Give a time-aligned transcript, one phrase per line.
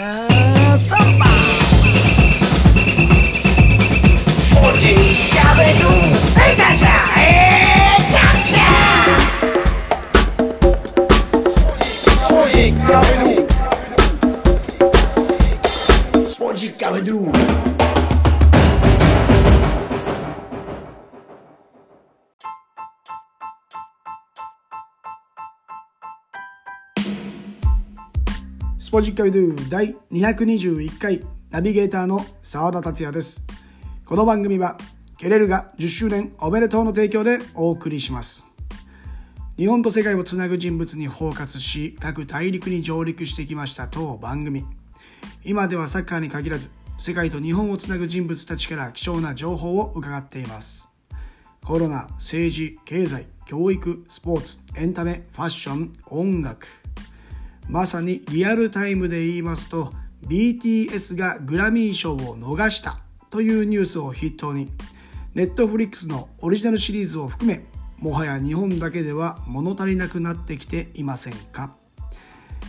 [0.00, 1.29] Somebody.
[28.90, 33.46] スポジッカビドゥ第221回ナビゲーターの澤田達也です。
[34.04, 34.78] この番組は
[35.16, 38.48] ケレルが10周年おめでとうの提供でお送りします。
[39.56, 44.64] 日本と世界をつなぐ人物にフォーカスし各大陸に上陸してきました当番組。
[45.44, 50.92] 今ではサッカーに限らず世界と日本をつなぐ人物たちから貴重な情報を伺っています。
[51.64, 56.79] コロナ、政治、経済、教育、スポーツ、エンタメ、ファッション、音楽。
[57.70, 59.92] まさにリアルタイムで言いますと
[60.26, 62.98] BTS がグラミー賞を逃した
[63.30, 64.68] というニュースを筆頭に
[65.36, 67.64] Netflix のオリジナルシリーズを含め
[67.98, 71.76] もはや日本だけでは物足りなくなってきていませんか。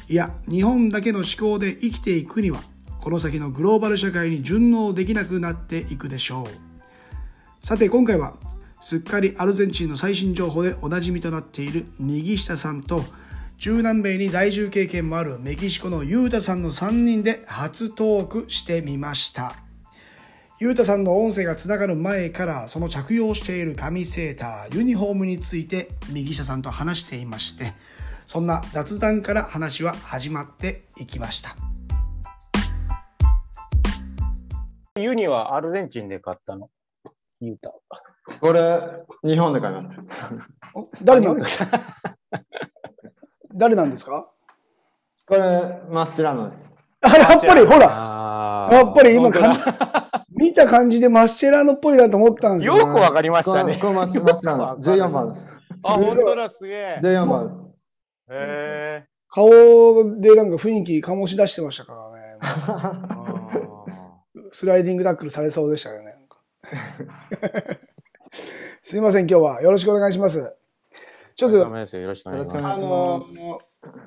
[0.08, 2.61] いや日本だけの思考で生きていくには
[3.02, 7.66] この先のグローバル社会に順応できなくなっていくでしょう。
[7.66, 8.36] さて今回は
[8.80, 13.04] すっかりアルゼンチンの最新情報でおなじみとなっている右下さんと
[13.62, 19.54] 中南米に在住経験もあるメキシコのユータさんの3人で初トークしてみました。
[20.59, 27.73] ユータさんの音声がつながる前からその着用している紙セーター、ユニフォームについて右下さんと話していまして、
[28.26, 31.56] そんな雑談から話は始まっていきました。
[35.00, 36.72] ユニはアルゼンチンで買ったの？
[37.42, 37.72] ユータ。
[38.39, 38.82] これ、
[39.23, 39.94] 日本で買いました。
[40.73, 41.67] お誰なんですか
[43.54, 44.28] 誰なんですか？
[45.28, 46.78] これ、マスチラノです。
[47.02, 52.78] あ、 やっぱりほら、あやっぱり今か見た感じでマスチェラノっぽいなと思ったんですよ。
[52.78, 53.78] よくわかりましたね。
[53.80, 54.78] これマスチラノ。
[54.78, 55.61] 14番です。
[55.84, 57.00] あ、本当だ、すげえ。
[57.02, 57.72] 14番です。
[58.30, 59.50] へ顔
[60.20, 62.38] でなんか雰囲気醸し出してましたからね。
[64.36, 64.40] え。
[64.52, 66.16] スライディングタックルされそうでしたよね。
[68.82, 70.56] すいません、今日はよろしくお願いします。
[71.42, 72.56] ちょっと、よろしくお願いします。
[72.56, 73.24] あの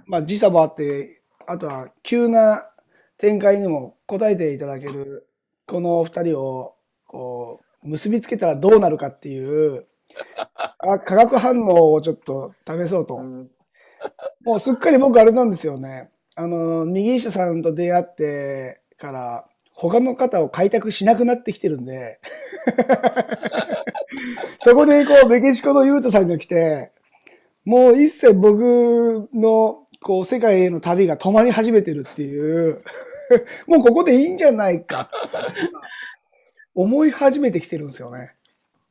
[0.06, 2.70] まあ、時差もあって、あとは急な
[3.18, 5.26] 展開にも応えていただける、
[5.66, 9.88] このお二人を、こう、結びつけたらどうなるかっていう、
[10.78, 13.16] あ化学反応をちょっと試そうと。
[13.16, 13.50] うん
[14.44, 16.10] もうすっかり僕あれなんですよね。
[16.36, 22.20] あの、右下さんと出会ってから、他の方を開拓しなくなってきてるんで、
[24.62, 26.92] そこでこう、メキシコのユータさんが来て、
[27.64, 32.82] もう一切僕の、こう、世界への旅が止まり始めてるっていう、
[33.66, 35.10] もうここでいいんじゃないか
[36.74, 38.34] 思い始めてきてるんですよね。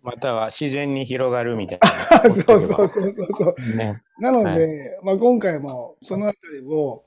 [0.02, 3.56] または自然に広がるみたいあ そうそうそうそうそう。
[3.78, 3.94] な。
[3.94, 4.04] ね。
[4.20, 7.04] なので、まあ、今回もそのあたりを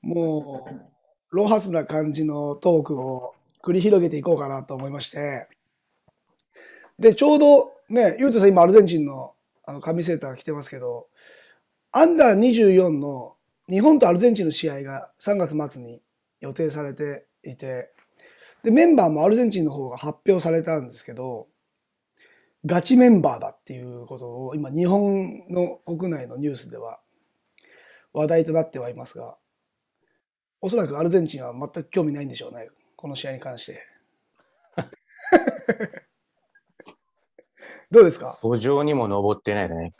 [0.00, 5.46] もうロハスな感じのトークを繰り広げていこうかなと思いまして
[6.98, 9.34] でちょうどねゆうとさん今アルゼンチンの
[9.68, 11.08] あの紙セーター着てますけど
[11.92, 13.36] アンダー24の
[13.68, 16.00] 日本とアルゼンチンの試合が3月末に
[16.40, 17.92] 予定されていて
[18.64, 21.48] でメンバーもアルゼンチンの方が発表されたんですけど
[22.64, 26.98] ガチメンバーだっていうことを今日本の国内のニュースでは
[28.14, 29.36] 話題となってはいますが
[30.62, 33.82] おそらくアルゼンチンは全く興味ないんでしょうねこの試合に関して。
[37.90, 38.38] どうですか？
[38.42, 39.94] 土壌にも登ってないね。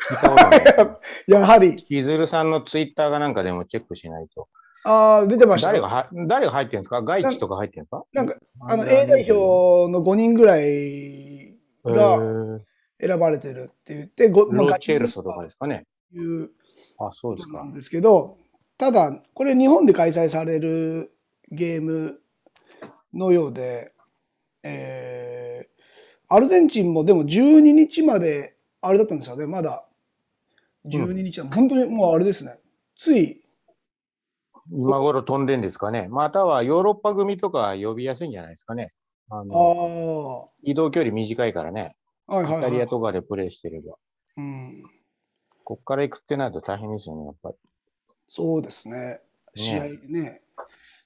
[1.26, 4.48] やはりしずるさんのツイッターがなんかでもチェックしないと。
[4.84, 7.02] ああ出てました誰がは誰が入ってるんですか？
[7.02, 8.04] 外地とか入ってるんですか？
[8.12, 11.54] なんかあの A 代表の5人ぐらい
[11.84, 12.20] が
[13.00, 15.86] 選ばれてるって言ってごロまあーチェルソとかですかね。
[16.12, 16.50] いう
[16.98, 17.72] あ、そうですかなん。
[17.72, 18.36] ですけど、
[18.76, 21.12] ただ、これ日本で開催される
[21.50, 22.20] ゲーム
[23.14, 23.92] のようで、
[24.62, 25.77] えー
[26.28, 29.84] アルゼンチンもでも12日まであれだったんですよね、まだ。
[30.86, 32.58] 12日は、本当にもうあれですね。
[32.96, 33.42] つい、
[34.70, 36.08] 今頃飛んでんですかね。
[36.10, 38.92] またはヨーロッパ組とか呼びやすいんじゃないですかね。
[39.30, 41.96] ああのあ、移動距離短いからね。
[42.26, 42.88] はいはい、イタリアはい。
[42.88, 43.96] とかでプレイしてれば。
[44.36, 44.82] うん、
[45.64, 47.56] こっから行くってなると大変ですよね、やっぱり。
[48.26, 49.20] そうですね。
[49.54, 50.42] 試合ね、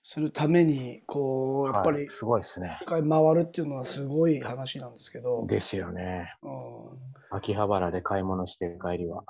[0.03, 2.79] するために、こう、やっぱりはいすごいですね。
[2.81, 6.35] 世界回るっていうのはすごい話なんですけど、ですよね。
[6.43, 9.25] うん秋葉原で買い物して帰りは。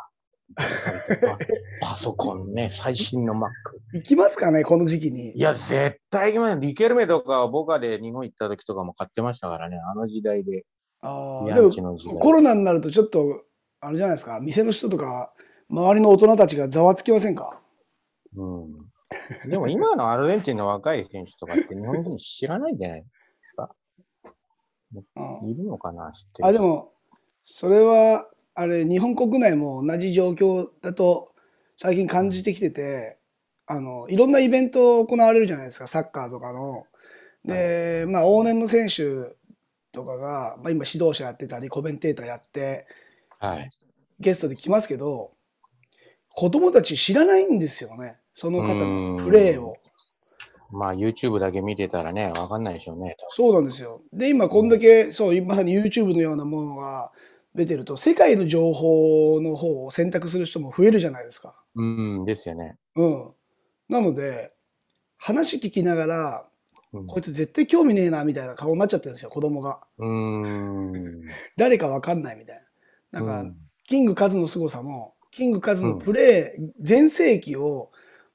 [1.80, 3.48] パソコンね、最新の Mac。
[3.94, 5.40] 行きますかね、この時期にい。
[5.40, 10.56] や、絶対今、リケルメとかボカで日本行った時とかも買ってましたからね、あの時代で。
[10.56, 10.62] ヤ
[11.02, 12.18] あーでも。
[12.18, 13.42] コロナになるとちょっと、
[13.80, 15.32] あれじゃないですか、店の人とか、
[15.70, 17.60] 周りの大人たちがざわつきませんか？
[18.36, 18.91] うん。
[19.48, 23.06] でも今のアルゼンチンの若い選手とかって日本人知らないんじゃないで
[23.44, 23.74] すか？
[25.16, 26.48] うんいるのかな知ってる。
[26.48, 26.92] あ、でも、
[27.44, 31.34] それは、あれ、日本国内も同じ状況だと、
[31.78, 33.18] 最近感じてきてて、
[33.66, 36.86] あの、いろんなイベント行われるじゃないですか、サッカーとかの。
[37.44, 39.34] で、まあ、往年の選手
[39.92, 42.86] とかが、まあ、今指導者やってたり、コメンテーターやって、
[43.38, 43.70] はい。
[44.20, 45.32] ゲストで来ますけど、
[46.28, 48.18] 子供たち知らないんですよね。
[48.34, 49.76] その方のプレーを。
[50.70, 53.16] まあ YouTube だけ見てたらね、わかんないでしょうね。
[53.30, 54.02] そうなんですよ。
[54.12, 57.12] で、今こんだけ、そう、まさに YouTube のようなものが
[57.54, 61.54] 出てると、世界の情報の方を選択する人も増えるじゃないですか。
[61.74, 62.78] うん、ですよね。
[62.96, 63.30] うん。
[63.90, 64.52] なので、
[65.18, 66.46] 話聞きながら、
[66.94, 69.80] うんこいつ絶対興味ねえな、みたいな顔になっちゃってるんですよ、子供が。
[69.98, 71.22] うーん。
[71.56, 72.62] 誰かわかんないみたい
[73.12, 73.20] な。
[73.20, 77.90] なんか、うんキングカズの凄さも、キングカズのプレー、全盛期を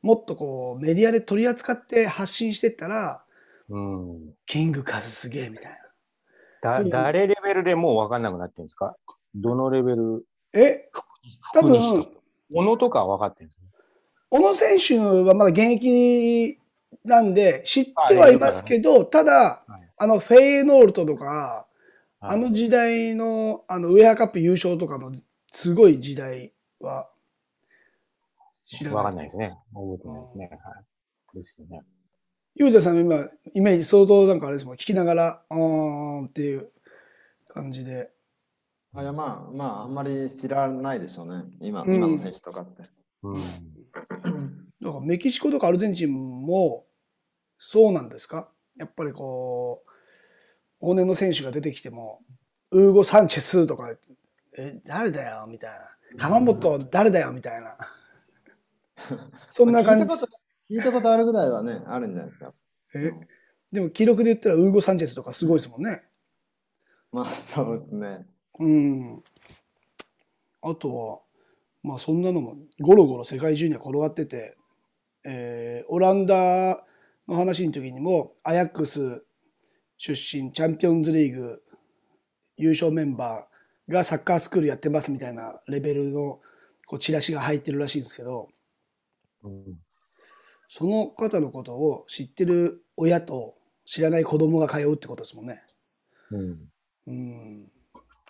[0.07, 3.21] もっとこうメディアで取り扱って発信してったら、
[3.67, 4.33] うん。
[4.45, 5.71] キングカズすげえみたい
[6.61, 8.95] だ、そう誰レベルでもうわかんなくなってるんですか？
[9.35, 10.25] どのレベル？
[10.53, 10.61] な。
[10.61, 10.89] え、
[11.53, 12.07] 多分
[12.53, 13.67] 小野とかは分かってるんですね。
[14.29, 16.57] 小野選手はまだ現役
[17.03, 22.35] なんで知ってはいますけど、ただはい、あのフェイエノールトとか、はい。
[22.35, 25.11] あの時代のあのウェアカップ優勝とかの
[25.51, 27.09] すごい時代は
[28.67, 29.15] 知らわかない。
[29.15, 29.57] んないですね。
[29.73, 30.49] 覚えてないですね。
[30.63, 30.81] は
[31.33, 31.37] い。
[31.37, 31.81] ですよね。
[32.55, 36.71] ゆうたさんの今、イメージ相当なんかあれですもん、聞きながら、あーんっていう
[37.47, 38.11] 感じで。
[38.93, 41.43] あいやまあまああんまり知らないでしょうね。
[41.61, 42.83] 今,、うん今の選手とかって。
[43.21, 43.35] うん。
[43.37, 46.85] だからメキシコとかアルゼンチンも
[47.59, 48.49] そうなんですか？
[48.77, 49.83] やっぱりこ
[50.81, 52.21] う、往年の選手が出てきても、
[52.71, 53.95] ウーゴ・サンチェスとか、
[54.57, 55.45] え、誰だよ？
[55.47, 55.79] みたいな。
[56.17, 57.31] 鎌本誰だよ？
[57.31, 57.77] みたいな。
[59.49, 60.15] そんな感じ聞いた。
[60.17, 60.39] こと
[60.69, 62.53] 聞いたことあるぐらいはね、あるんじゃないですか。
[62.95, 63.11] え
[63.71, 66.03] でも記録で言ったらウーゴ・サンチェスとかすごいですもんね。
[67.11, 68.25] まあそうですね。
[68.59, 69.23] うん。
[70.61, 71.19] あとは、
[71.83, 74.57] まあそんなのもゴロゴロ世界中には転がってて、
[75.25, 76.83] えーオランダ
[77.27, 79.23] の話の時にも、アヤックス
[79.97, 81.61] 出身、チャンピオンズリーグ
[82.55, 86.39] 優勝メンバーがサッカースクールやってますみたいなレベルの
[86.85, 88.49] こうチラシが入ってるらしいんですけど、
[89.47, 89.77] うん
[90.69, 93.55] その方のことを知ってる親と
[93.85, 95.63] 知らない子供が通うってことですもんね。
[96.31, 96.57] うん。
[97.07, 97.71] うん。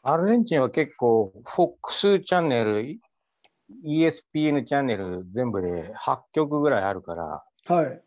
[0.03, 2.99] アルゼンチンは結構、FOX チャンネル、
[3.83, 8.01] ESPN チャンネル全部で8曲ぐらいあるから、はい。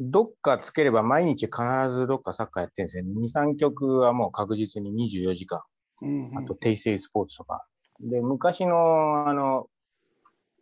[0.00, 1.58] どっかつければ毎日必
[1.90, 3.04] ずどっかサッカーやってるんですよ。
[3.04, 5.62] 2、3曲はもう確実に24時間。
[6.02, 7.66] うんうんあと、テイセイスポーツとか。
[8.00, 9.68] で、昔の、あの、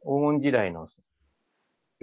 [0.02, 0.88] 黄金時代の、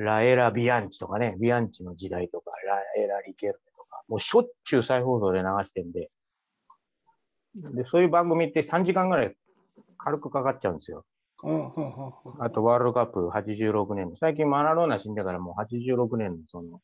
[0.03, 6.09] ラエラ・ビアンチとかね、ビアンチの時代とか、ラエラ・リケルメとか、もうしょっちゅう再放送で流してんで、
[7.55, 9.35] で、そういう番組って3時間ぐらい
[9.97, 11.05] 軽くかかっちゃうんですよ。
[11.43, 16.81] うんうんうんうんあと、ワールドカップ86年の、最近マラドーナ死んでからもう86年のその、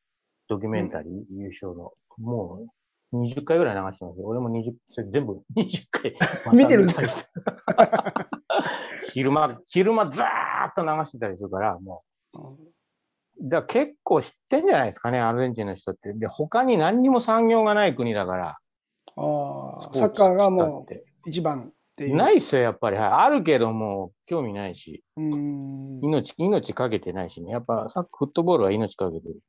[0.48, 2.68] ドキュメンタリー優勝の、も
[3.12, 4.26] う20回ぐらい流してますよ。
[4.26, 6.16] 俺も20、それ全部20回。
[6.54, 7.07] 見てるんですか
[9.14, 12.57] 昼間、昼間ザーッと流してたりするから、もうんう。
[13.41, 16.13] だ結構知ってんじゃないですかね、アルゼンチンの人って。
[16.13, 18.57] で、他に何にも産業がない国だから。
[19.15, 22.15] ああ、サッカーがもうう一番っていう。
[22.15, 22.97] ないっすよ、やっぱり。
[22.97, 25.03] はいあるけども、興味ないし。
[25.15, 25.99] うーん。
[26.03, 27.51] 命、命かけてないしね。
[27.51, 29.39] やっぱサッカー、フットボールは命かけてる。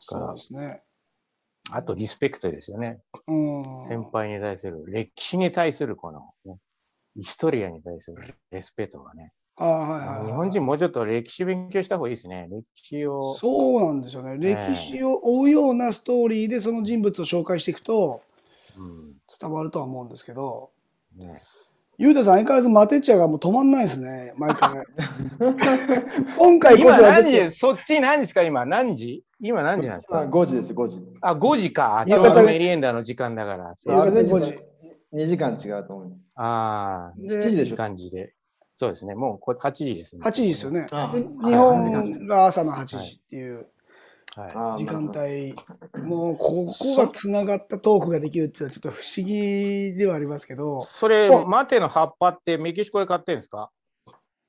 [0.00, 0.82] そうですね。
[1.70, 3.00] あと、リスペクトですよね。
[3.28, 3.34] う
[3.84, 3.88] ん。
[3.88, 6.58] 先輩に対する、歴史に対するこの、ね、
[7.16, 9.32] ヒストリアに対するレスペクトがね。
[9.56, 10.26] ああ、はいはいはい。
[10.26, 12.48] 日本人もうちょっと歴史勉強した方がいいですね。
[12.50, 13.34] 歴史を。
[13.34, 14.36] そうなんですよね。
[14.38, 18.22] 歴史を追うようなストーリーでその人物を紹介していくと
[18.78, 20.70] うん伝わるとは思うんですけど、
[21.16, 21.42] ね、
[21.98, 24.84] ゆうたさん相変わらずマテ茶がもう止まんないですね、毎回。
[26.38, 29.24] 今回こ今そはちょっ何時そっち何時ですか今何時？
[29.40, 31.00] 今何時なんですあか5時です、5時。
[31.20, 32.04] あ、5時か。
[32.06, 33.74] 夕方ちょうどメリエンダの時間だから。
[33.84, 34.62] 夕方アルゼンチン5と時
[35.14, 36.20] 2時間違うと思います。
[36.36, 37.76] ああ、でいい7時でしょ。
[37.76, 38.34] 感じで。
[38.82, 39.14] そうですね。
[39.14, 40.22] もうこれ8時ですね。
[40.24, 40.88] 8時ですよね。
[40.90, 43.68] あであ日本が朝の8時っていう
[44.34, 44.50] はい。
[44.56, 45.54] あ時間帯、
[46.04, 53.70] もうここがつながったトークができるっていうのはちょっと不思議ではありますけど、それ、おマテの葉っぱってメキシコで買ってるんですか？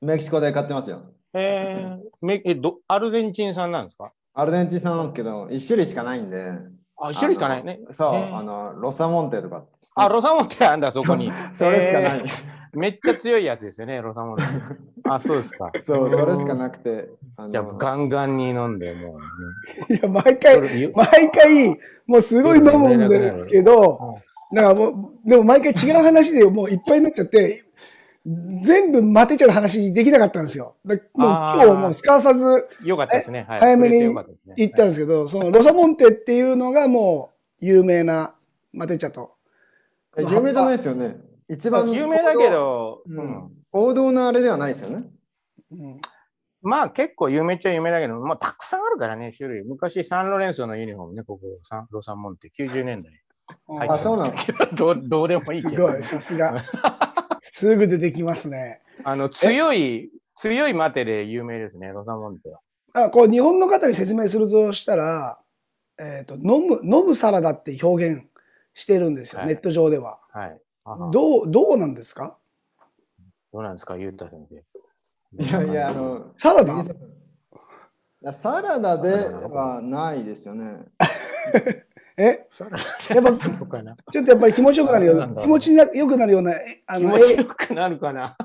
[0.01, 1.03] メキシコで買ってますよ。
[1.35, 4.13] えー、めえど、アルゼンチン産なんですか？
[4.33, 6.53] アルゼンチン産なんですけど、1種類しかないんで。
[6.97, 7.79] あ、一種類しかないね。
[7.91, 9.65] そう、えーあの、ロサモンテとか。
[9.95, 11.31] あ、ロサモンテあんだ、そこに。
[11.53, 12.23] それしかない。
[12.73, 14.43] えーめっちゃ強いやつですよね、ロサモンテ。
[15.09, 15.71] あ、そうですか。
[15.81, 17.09] そう、それしかなくて。
[17.37, 19.17] あのじゃあ、ガンガンに飲んで、も
[19.89, 20.91] う、いや、毎回、ね。
[20.95, 24.17] 毎回、もうすごい飲むんですけど、
[24.53, 27.63] だからもう、でも毎回違う話でもういっぱいになっちゃって、
[28.25, 30.75] 全部マテ茶の話できなかったんですよ。
[30.85, 33.45] だもう今日もうすかさずよかったですね。
[33.49, 33.59] はい。
[33.59, 38.33] 早めに触れてよかったんですけど、そのロサモンテっていうのがもう有名な
[38.71, 39.33] マテ茶と。
[40.17, 41.17] え有名じゃないですよね。
[41.49, 45.07] 一番有名だけど、ううんん、王道のあれではないですよね。
[45.71, 46.01] うん
[46.65, 49.63] まあ結構有名っちゃ有名だけど、まあたくさんあるからね、種類。
[49.65, 53.11] 昔サンロレンソのユニフォームね、ここ、サンロサンモンテ、90年代。
[53.67, 54.65] はいあ、そうなんですか。
[54.73, 55.75] どうどうでもいいけど。
[55.75, 56.63] すごい、さすが。
[57.41, 58.81] すぐ出てきますね。
[59.03, 62.61] あの、強い、強いマテで有名ですね、ロサモンテは。
[62.93, 65.39] あこう日本の方に説明するとしたら、
[65.99, 68.25] えっ、と、飲む、飲むサラダって表現
[68.73, 70.19] してるんですよ、はいネット上では。
[70.31, 70.61] はい。
[70.85, 72.37] あどどう、どうなんですか？
[73.53, 74.55] うなんですか、ゆうた先生。
[75.43, 76.81] いやいや、あの、サラダ？
[76.81, 76.85] い
[78.21, 80.85] やサラダではないですよね。
[82.17, 82.47] え？
[83.09, 83.95] やっぱそうかな。
[84.11, 88.37] ちょっとやっぱり気持ちよくなるような、気持ちなよくなるような、えあの、気持ちえよくなるかな。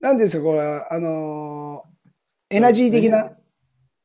[0.00, 1.92] なんですか、これ、あのー
[2.54, 3.32] エナジー的な。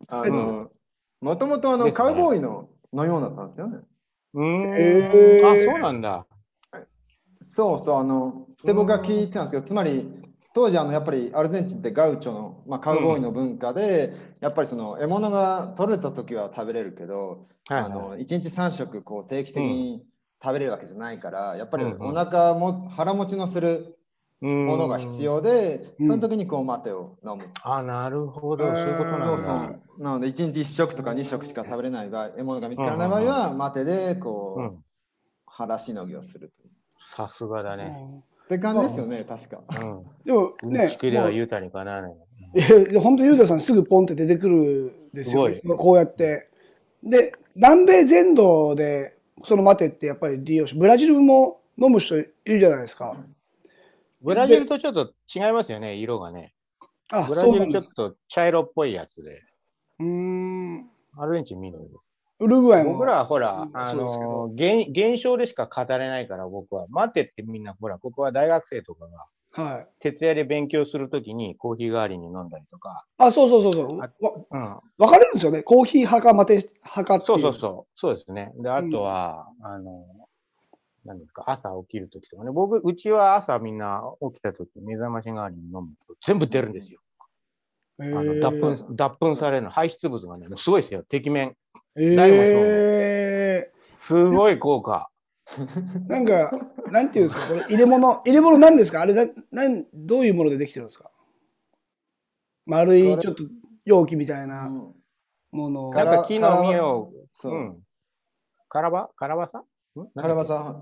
[0.08, 0.72] あの、
[1.20, 3.80] もともとあの、カウボーイの飲み物だったんですよね。
[4.34, 4.74] うーん。
[4.78, 6.26] えーあ、そうなんだ。
[7.42, 10.10] そうそう、あの、で僕が聞いてたんですけど、つまり、
[10.54, 20.04] 当時あのやっぱりアルゼンチンってガウチョの、まあ、カウボーイの文化で、やっぱりその獲物が取れた時は食べれるけど、はい、あの1日3食こう定期的に
[20.44, 23.98] 食べれるわけじゃないから、やっぱりうんうんお腹も腹持ちのする
[24.42, 25.22] もものが必。
[25.22, 27.50] 要で、うんその時にこうマテを飲む。
[27.62, 28.66] あ、なるほど。
[28.66, 29.32] そういうことそなだ。
[29.34, 29.52] うんそ
[30.00, 34.84] うなので1日1食とか2食しか食べれない場合、獲物が見つからない場合は、マテでこう、うん。
[35.46, 36.67] 腹しのぎをするという。
[37.18, 38.24] さすがだね。
[38.46, 39.64] って感じですよね、確か。
[39.82, 40.04] うん。
[40.24, 42.16] でもね打ち、切れもうはゆうたにかなわない。
[42.92, 46.48] いや本当、ゆうたさんすぐポンって出てくるんですよ、すこうやって。
[47.04, 53.18] で、南米全土でそのマテってやっぱり利用し、ブラジルも飲む人いるじゃないですか。
[54.22, 56.54] ブラジルとちょっと違いますよね、色がね。
[57.12, 57.94] あ、ブラジルちょっ。
[57.96, 59.42] と茶色っぽいやつで。
[60.00, 60.90] うーん。
[61.18, 61.84] アルゼンチン緑。
[62.40, 62.94] ウルグアイも。
[62.94, 66.86] 僕らはほらう、んあの現、現象でしか語れないから僕は。
[66.90, 69.26] 待ってってみんな、ほら、ここは大学生とかが、
[69.64, 69.88] はい。
[70.00, 73.06] 徹夜で勉強するときにコーヒー代わりに飲んだりとか。
[73.18, 73.98] あ、そうそうそうそう。
[73.98, 74.12] わ
[74.52, 74.78] うん。
[75.00, 75.64] 分かれるんですよね。
[75.64, 77.92] コーヒー派かマテ派かっていそうそうそう。
[77.96, 78.54] そうですね。
[78.58, 80.06] で、あとは、あの、
[81.06, 82.52] 何ですか、朝起きるときとかね。
[82.52, 87.00] 僕、うちは朝みんな起きたとき、目覚まし代わりに飲むと全部出るんですよ。
[88.00, 91.04] ああの脱粉、脱粉されるの、排出物がね、もうすごいですよ。
[91.04, 91.56] てきめん。
[91.96, 95.10] え大もそうえすごい効果。
[95.48, 96.52] ー、 なんか、
[96.92, 99.02] なんていうんですか、これ入れ物、入れ物なんですか？
[99.02, 101.10] あれな、なん、どういうものでできてるんですか？
[102.66, 103.44] 丸いちょっと
[103.86, 104.94] 容器みたいなうん
[105.52, 105.94] ものを。
[105.94, 107.56] なんか木の実を、そうう。
[107.58, 107.84] ん。
[108.70, 109.64] カラバカラバサん？
[110.16, 110.76] カラバサ、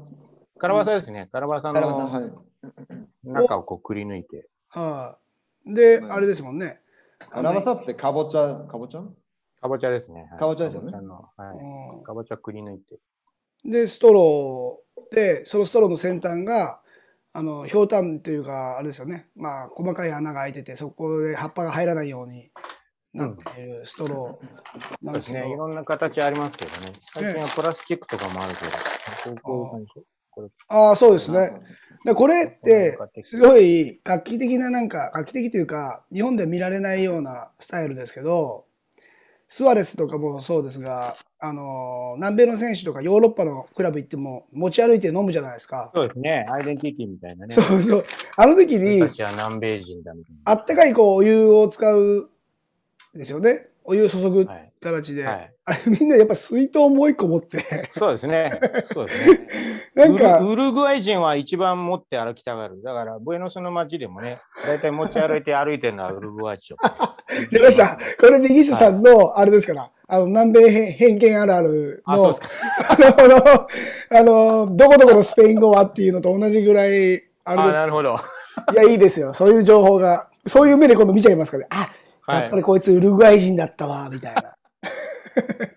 [0.60, 1.30] カラバサですね。
[1.32, 3.44] カラバサカラバサ、のはい。
[3.44, 4.50] 中をこうくり抜いて。
[4.70, 5.18] は
[5.66, 5.74] い。
[5.74, 6.82] で、うんあれですもんね。
[7.30, 9.04] カラバサってかぼちゃ、かぼちゃ？
[9.62, 10.28] かぼちゃですね。
[10.30, 10.92] はいかぼちゃですよね？
[10.92, 11.58] かぼちゃのはい。
[11.98, 13.00] うんかぼちゃくり抜いて。
[13.64, 16.82] で、ストローで、そのストローの先端が、
[17.34, 19.28] あの、ひょうたんというか、あれですよね。
[19.36, 22.52] まあ、細かい穴が開いてて、そこで葉っぱが入らないように
[23.14, 25.52] なっているストローなそうですすね。
[25.52, 26.94] いろんな形ありますけどね。
[27.14, 28.72] 最近はプラスチックとかもあるけど。
[30.68, 31.52] ああ、そうですね。
[32.06, 38.66] で、これって、すごい画期的ななんか、画期的というか、日本で見られないようなスタイルですけど、
[39.48, 45.92] スワレスとかもそうですが、あの、南米の選手とかヨーロッパのクラブ行っても持ち歩いて飲むじゃないですか。
[45.94, 46.46] そうですね。
[46.50, 47.54] アイデンティティみたいなね。
[47.54, 48.06] そうそう。
[48.38, 49.02] あの時に
[50.46, 52.30] あったかいこうお湯を使う
[53.14, 53.70] ですよね。
[53.86, 54.52] お湯を注ぐな。
[54.52, 54.72] はい。
[54.82, 55.24] 形で。
[55.24, 55.54] はい。
[55.66, 58.60] あれみんなやっぱ水筒もう一個持って、そうですね。
[58.94, 59.48] そうですね。
[59.96, 62.84] なんか、ウルグアイ人は一番持って歩きたがる。
[62.84, 66.76] だから、ブエノスの街でもね、大体持ち歩いて歩いてるのはウルグアイ人。
[67.52, 67.98] 出ました。
[68.20, 73.68] これ、右下さんの、あれですから、あの、南米偏見あるあるあ、そうのです、か。
[74.12, 77.80] あの、あの、どこどこのスペイン語はっていうのと同じぐらい、ああれです。
[77.80, 78.20] なるほど。
[78.74, 79.34] いや、いいですよ。
[79.34, 81.68] そういう情報が、そういう目で今度見ちゃいますからね。
[81.72, 81.90] あ、
[82.28, 84.56] はいやっぱりこいつウルグアイ人だったわ、みたいな。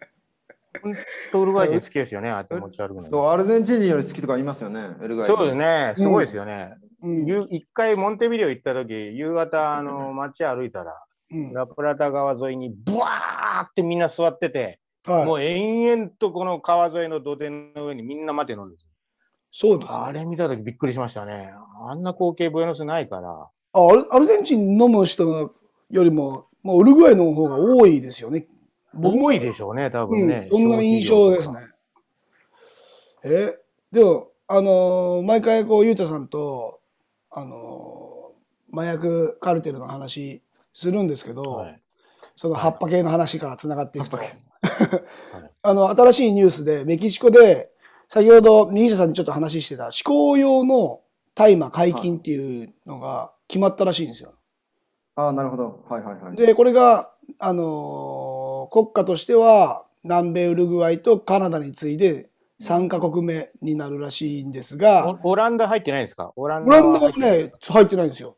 [1.32, 3.00] 当ウルグアイ人好きですよね、あって持ち歩くの。
[3.00, 5.36] そう、アルゼンチン人より好きとか言いますよね、ウルグアイ人。
[5.36, 6.74] そうですね、すごいですよね。
[7.02, 7.26] うん。
[7.26, 10.92] ゆ一回モンテビデオ行った時、夕方、あの、街歩いたら、
[11.30, 18.88] うんラプラタ川沿いにブワーってみんな座ってて、はいもう延々とこの川沿いの土手の上にみんな待ってるんですよ。
[19.50, 19.98] そうですね。
[19.98, 21.52] あれ見た時びっくりしましたね。
[21.88, 23.30] あんな光景ブエノスないから。
[23.30, 25.54] あアルアルゼンチン飲む人
[25.90, 28.46] よりも、もうウルグアイの方が多いですよね。
[28.94, 31.56] 多いでしょうね、多うん分ね。、そんな印象ですね。
[33.24, 33.58] え、
[33.92, 36.80] でも、あのー毎回こう、ゆうたさんと、
[37.30, 40.42] あのー麻薬カルテルの話
[40.74, 41.82] するんですけど、はい。
[42.36, 44.18] その葉っぱ系の話からつながっていくと。
[44.18, 44.26] 葉っ
[45.62, 47.70] あの、新しいニュースで、メキシコで、
[48.08, 51.00] 先ほど右下さんにちょっと話してた、思考用の
[51.34, 54.34] 大麻解禁っていうのが決まったらしいんですよ。
[55.18, 55.84] ああ、なるほど。
[55.90, 56.36] はいはいはい。
[56.36, 57.10] で、これが、
[57.40, 62.28] あのー国家としては、南米ウルグアイとカナダに次いで
[62.60, 66.32] 3カ国目になるらしいんですが、おオランダ入ってないんですか？
[66.36, 68.36] オランオランダは入ってないね、入ってないんですよ。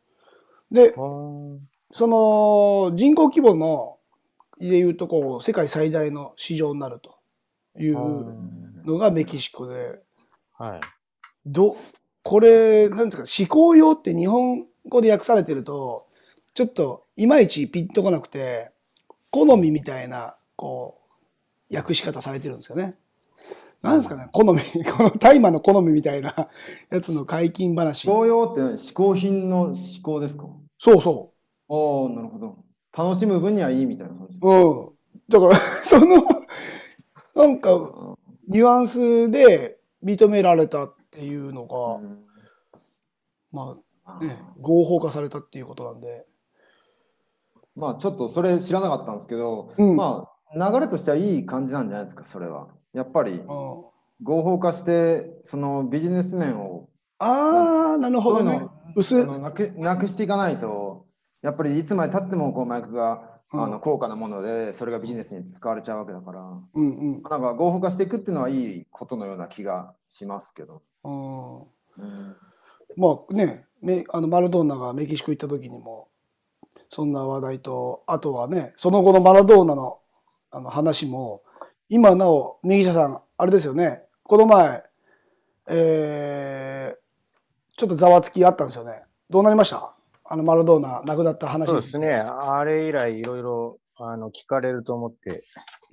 [0.71, 1.59] で、そ
[2.07, 3.97] の人口規模の、
[4.59, 7.19] でいうとこう、世界最大の市場になると
[7.79, 8.25] いう
[8.85, 9.99] のがメキシコで、
[10.57, 10.79] はい。
[11.45, 11.75] ど、
[12.23, 16.01] これ、なんですか、思考用って日本語で訳されてると、
[16.53, 18.71] ちょっといまいちピンとこなくて、
[19.31, 20.99] 好みみたいな、こ
[21.71, 22.91] う、訳し方されてるんですよね。
[23.81, 24.59] なんですかね、好み、
[24.95, 26.49] この大麻の好みみたいな
[26.89, 28.07] やつの解禁話。
[28.07, 30.45] 思考用って嗜好品の思考ですか？
[30.77, 31.31] そうそ
[31.69, 32.57] ああ、なるほど。
[32.95, 34.37] 楽しむ分にはいいみたいな感じ。
[34.41, 34.47] う。
[34.47, 34.89] うん。
[35.29, 36.23] だから、 その、
[37.33, 38.15] なんか、あ
[38.47, 42.25] ニュアンスで認められたっていうのが、うん
[43.51, 46.25] まああ、ね、合法化されたっていうことなんで。
[47.81, 52.67] まあちょっとそれ知らなかったんですけど、うんまあ流れとしてはいい感じなんじゃないですか、それは。
[52.93, 53.45] やっぱりうん
[54.23, 58.67] 合法化して、そのビジネス面をああ、なるほどね。
[58.95, 61.07] 薄なくなくしていかないと、
[61.41, 70.83] やっぱりいつまでたってもこう麻薬が、うんあの高価なもので、それがビジネスに使われちゃうわけだから、うんうんなんか合法化していくっていうのはいいことのような気がしますけど。
[71.03, 71.57] うん。
[71.59, 71.65] うん
[72.97, 76.07] まあね、メあのマラドーナがメキシコ行った時にも、
[76.93, 79.99] そんな話題と、あとはね、その後のマラドーナの
[80.51, 81.41] あの話も、
[81.87, 84.83] 今なお、右下さん、あれですよね、この前、
[85.67, 86.97] えー、
[87.77, 89.03] ちょっとざわつきあったんですよね。
[89.29, 89.93] どうなりました？
[90.25, 92.13] あのマラドーナ亡くなった話そうですね。
[92.13, 95.43] あれ以来いろいろあの聞かれると思って、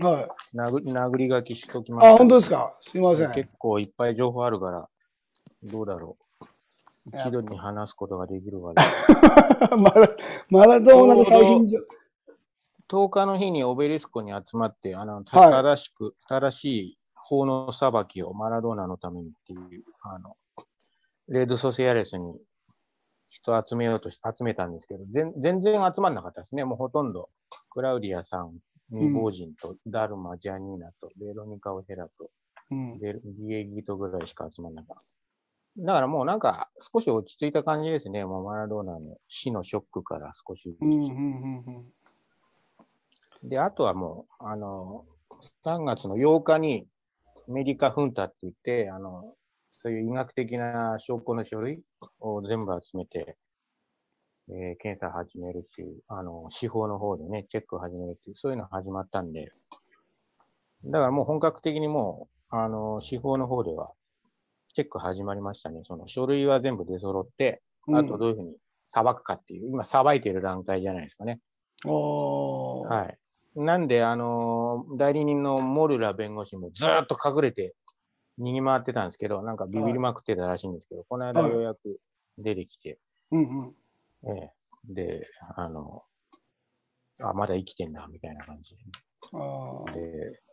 [0.01, 0.57] はい。
[0.57, 2.15] 殴殴り書きしときました。
[2.15, 2.75] あ、本当ですか？
[2.81, 3.33] すいません。
[3.33, 4.89] 結構いっぱい情報あるから、
[5.63, 6.25] どうだろう。
[7.07, 9.77] 一度に話すことができるから。
[9.77, 10.17] マラ
[10.51, 11.79] マラドーナの最新情
[12.89, 20.37] 10日の日にオベリスコに集まって、あの、はい正しく、正しい法の裁きをマラドーナのためにっていう、あの、
[21.29, 22.41] レードソシアレスに
[23.29, 26.65] 人集めようとし、集めたんですけど、全全然集まんなかったですね。
[26.65, 27.29] もうほとんど、
[27.71, 28.59] クラウディアさん、
[28.91, 32.31] 未亡人と、ダルマ、ジャニーナと、ベロニカ・オヘラと、
[32.71, 35.18] うんディエギトぐらいしか集まんなかった。
[35.79, 38.25] だからもうなんか、少し落ち着いた感じですね。
[38.25, 40.77] もうマラドーナの死のショックから少し。
[43.45, 45.05] で、あとはもう、あの、
[45.65, 46.89] 3月の8日に
[47.47, 49.35] メディカフンタって言って、あの、
[49.71, 51.81] そういう医学的な証拠の書類
[52.19, 53.37] を全部集めて、
[54.51, 59.53] えー検査始めるっていう、あの、司法の方でね、チェックを始めるっていう、そういうの始まったんで、
[60.87, 63.93] だからもう本格的にもう、あの、司法の方では、
[64.75, 65.83] チェック始まりましたね。
[65.85, 67.97] その書類は全部出揃って、うん。
[67.97, 68.57] あとどういうふうに
[68.89, 71.41] 裁くかっていう、今裁いてる段階じゃないですかね。
[71.85, 73.19] はい。
[73.57, 77.75] なんで、あのー代理人のモルラ弁護士もずーっと隠れて
[78.39, 82.01] 逃げ回ってたんですけど、なんかビビりまくってたらしいんですけど、この間はいようやく
[82.39, 82.99] 出てきて、
[83.33, 83.75] うんうん。
[84.39, 86.03] ええで、あの、
[87.21, 88.77] あ、まだ生きてんだ、みたいな感じ。
[88.77, 88.79] で、
[89.33, 90.48] あ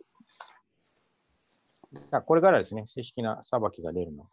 [2.25, 4.27] これからですね、正式な裁きが出るの。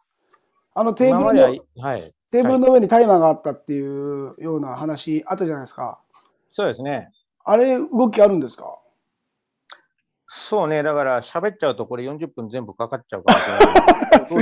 [0.75, 2.13] あのテーブルの、はい。
[2.31, 5.99] テーブルの上に大麻があったっていうような話あったじゃないですか。
[6.51, 7.11] そうですね。
[7.45, 8.79] あれ、動きあるんですか？
[10.35, 13.39] そうね、だから喋っちゃうとこれ40分全部かかっちゃうかも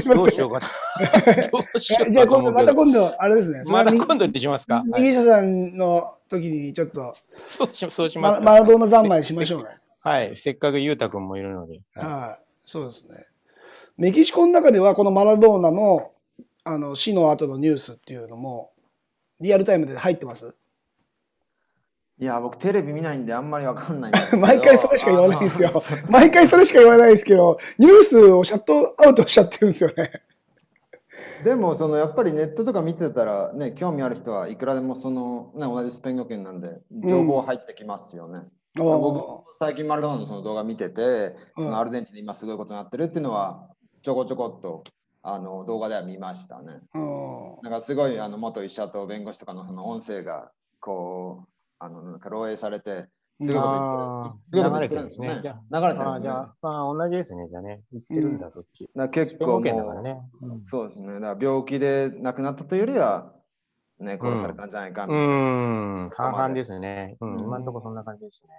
[0.01, 0.17] しれない。
[0.17, 0.67] どうしようかと。
[1.51, 2.51] どうしようじゃあ今度。
[2.53, 3.63] また今度、あれですね。
[3.65, 4.75] また今度にしますか。
[4.75, 8.45] はい右下さんの時にちょっと、そうしそうしますか。
[8.45, 9.69] ママラドーナ三昧しましょうね。
[9.99, 10.37] はい。
[10.37, 11.81] せっかくゆうたくんもいるので。
[11.95, 12.50] はいはい。
[12.71, 13.25] そうですね。
[13.97, 16.13] メキシコの中では、このマラドーナの、
[16.63, 18.71] あの、死の後のニュースっていうのも、
[19.41, 20.55] リアルタイムで入ってます？
[22.17, 24.11] いや、僕テレビ見ないんであんまりわかんない。
[24.39, 30.09] 毎回それしか言わないんですよ毎回それしか言わないですけど、ニュースをシャットアウトしちゃってるんですよね。
[31.43, 38.43] でもそのやっぱりネットとか見てたらね興味ある人はいくらでもその、ね、同じスペイン語圏なんで情報入ってきますよね。
[38.75, 43.67] 僕も最近マラドーナのその動画見てて、うんそのアルゼンチンで今すごいことになってるっていうのは
[44.01, 44.83] ちょこちょこっと
[45.23, 46.79] あの動画では見ましたね。
[46.95, 47.11] うん
[47.63, 51.47] なんかすごいあの元医者と弁護士とかのその音声がこう
[51.79, 53.07] あのなんか漏洩されて
[53.41, 54.69] すごいことあ言ーってる。
[54.69, 55.27] すごいこと言ってるんですね。
[55.27, 56.05] 流れてるんですね流れてるんですね。
[56.05, 57.47] あーじゃあ、まあ、同じですね。
[57.49, 57.81] じゃあね。
[57.91, 58.85] 言ってるんだ、そっち。
[58.85, 61.13] だから結構もう、そうですね。
[61.15, 63.33] だから病気で亡くなったというよりは、
[64.03, 65.33] ね、殺されたんじゃないかみうたいな。
[66.05, 67.17] ん、半々ですね。
[67.21, 68.49] うん、うん今のところそんな感じですね。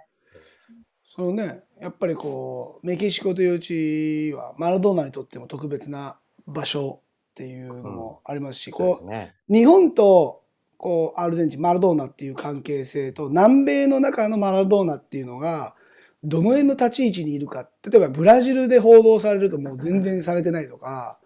[1.15, 7.01] そのね、やっぱりこう、メキシコという地はマラドーナにとっても特別な場所
[7.31, 9.35] っていうのもありますし、そうでこう、すね。
[9.47, 10.41] 日本と
[10.77, 15.75] こうアルゼンチン、マラドーナっていう関係性と、南米の中のマラドーナっていうのが、
[16.23, 21.19] どの辺の立ち位置にいるか、例えばブラジルで報道されるともう全然されてないとか、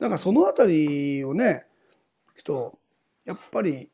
[0.00, 1.66] なんかそのあたりをね、
[2.34, 2.78] 聞くと、
[3.24, 3.90] やっぱり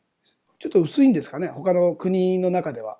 [0.58, 2.98] ちょっと薄いんですかね、他の国の中では。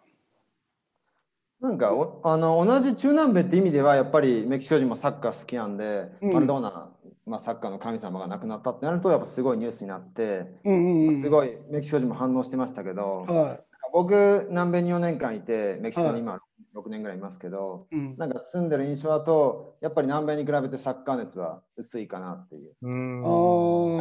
[1.60, 6.90] なんかおあの同じ中南米って意味ではやっぱりメキシコ人もサッカー好きなんで、うんマラドーナ、
[7.26, 11.20] まあ、サッカーの神様が亡くなったってなるとやっぱすごいニュースになって、うんうんうん。
[11.20, 13.60] すごいメキシコ人も反応してましたけど、は
[13.92, 16.40] 僕南米に4年間いてメキシコはいに今
[16.74, 17.96] 6年ぐらいいますけど、い。
[17.96, 18.16] うん。
[18.16, 22.74] なんか住んでる印象だとやっぱり南米に比べてサッカー熱は薄いかなっていう。
[22.82, 22.88] う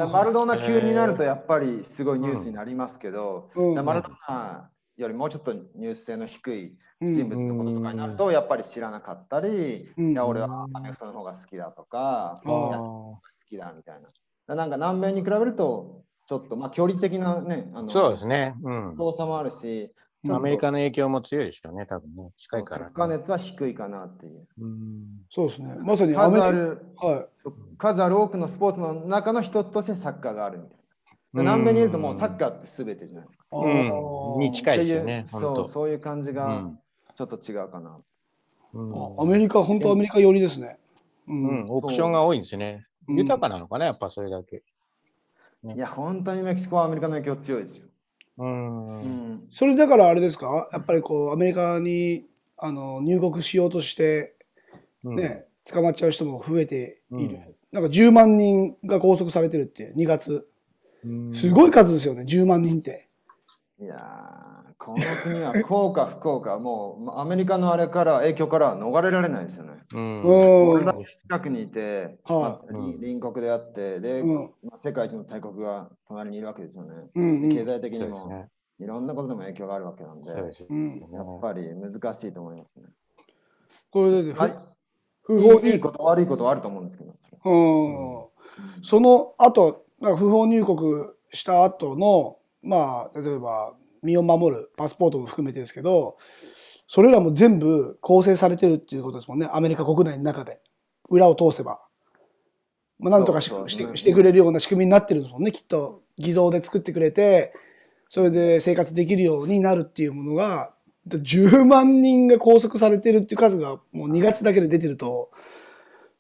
[0.08, 14.02] マラドーナ級になるとやっぱりすごいニュースになりますけど、うんだからマラドーナよりもうちょっとニュース性の低いうん人物のこととかになるとやっぱり知らなかったり、うんいや俺はアメフトの方が好きだとか、好きだみたい
[14.48, 14.56] な。
[14.56, 18.54] なんか南米に比べるとちょっとまあ距離的なね、あのそうですね。
[18.64, 18.96] うん。
[18.98, 19.92] 遠さもあるし、
[20.28, 22.32] アメリカの影響も強いでしょうね、多分ね。
[22.38, 24.48] 近いから、サッカー熱は低いかなっていう。
[24.60, 25.06] うん。
[25.30, 25.76] そうですね。
[25.80, 26.48] まさにアメリカ。
[26.48, 27.26] 数あるはい。
[27.78, 30.78] 数ある多くのスポーツの中の一つとしてサッカーがあるみたいな。
[31.32, 33.46] で南米にいるともうサッカーって全てじゃないですか。
[33.52, 36.80] あうんーに近いですよねそうそういう感じがうん
[37.16, 38.00] ちょっと違うかな。
[38.74, 40.78] うんあアメリカ、本当アメリカ寄りですね。
[41.28, 42.86] ううん、オプションが多いんですよね。
[43.08, 44.64] うん豊かなのかな、やっぱそれだけ。
[45.64, 47.88] いや、本当にメキシコはアメリカの影響強いですよ。
[48.40, 49.02] うん。
[49.02, 49.48] うん。
[49.54, 50.68] それだからあれですか？
[50.72, 52.26] やっぱりこう、アメリカに
[52.58, 54.36] あの入国しようとして、
[55.04, 57.36] うんね、捕まっちゃう人も増えている。
[57.36, 60.50] うんなんか10万人が拘束されてるって、2月。
[61.06, 63.08] うんすごい数ですよね、10万人って。
[63.80, 69.79] いやーこの国は幸か不幸か、もうまあアメリカのあれから影響からは逃れられないですよね。
[69.94, 72.42] 俺ら近くにいて、はい。
[72.42, 74.36] まあ隣隣国であって、で、うん。
[74.64, 77.10] まあ世界一の大国が隣にいるわけですよね。
[77.16, 77.50] うんうん。
[77.50, 78.48] 経済的にも。
[78.80, 82.86] いろんなことでも影響があるわけなんで、やっぱり難しいと思いますね。
[83.92, 84.56] これで、はい。
[85.24, 87.14] 不法にいいいいこと悪いことはあると思うんですけど。
[87.44, 88.30] う
[88.82, 88.84] ん。
[88.84, 90.80] その後、なんか不法入国
[91.34, 96.18] した後の、まあ、例えば、身を守るパスポートも含めてですけど、
[96.92, 100.60] それらも全部構成されてるっていうことですもんね、アメリカ国内の中で。
[101.08, 101.80] 裏を通せば。
[102.98, 106.02] まあ、なんとかしてしてくれるような仕組みになってるんですもんね、きっと。
[106.18, 107.54] 偽造で作ってくれて、
[108.10, 110.74] それで生活できるようになるっていうものが、
[111.08, 115.30] 10万人が拘束されてるっていう数がもう2月だけで出てると、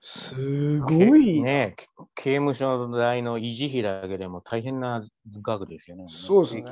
[0.01, 1.41] すごい。
[1.41, 5.03] ねけ刑務所代の維持費だけでも大変な
[5.41, 6.05] 額ですよね。
[6.07, 6.63] そうですね。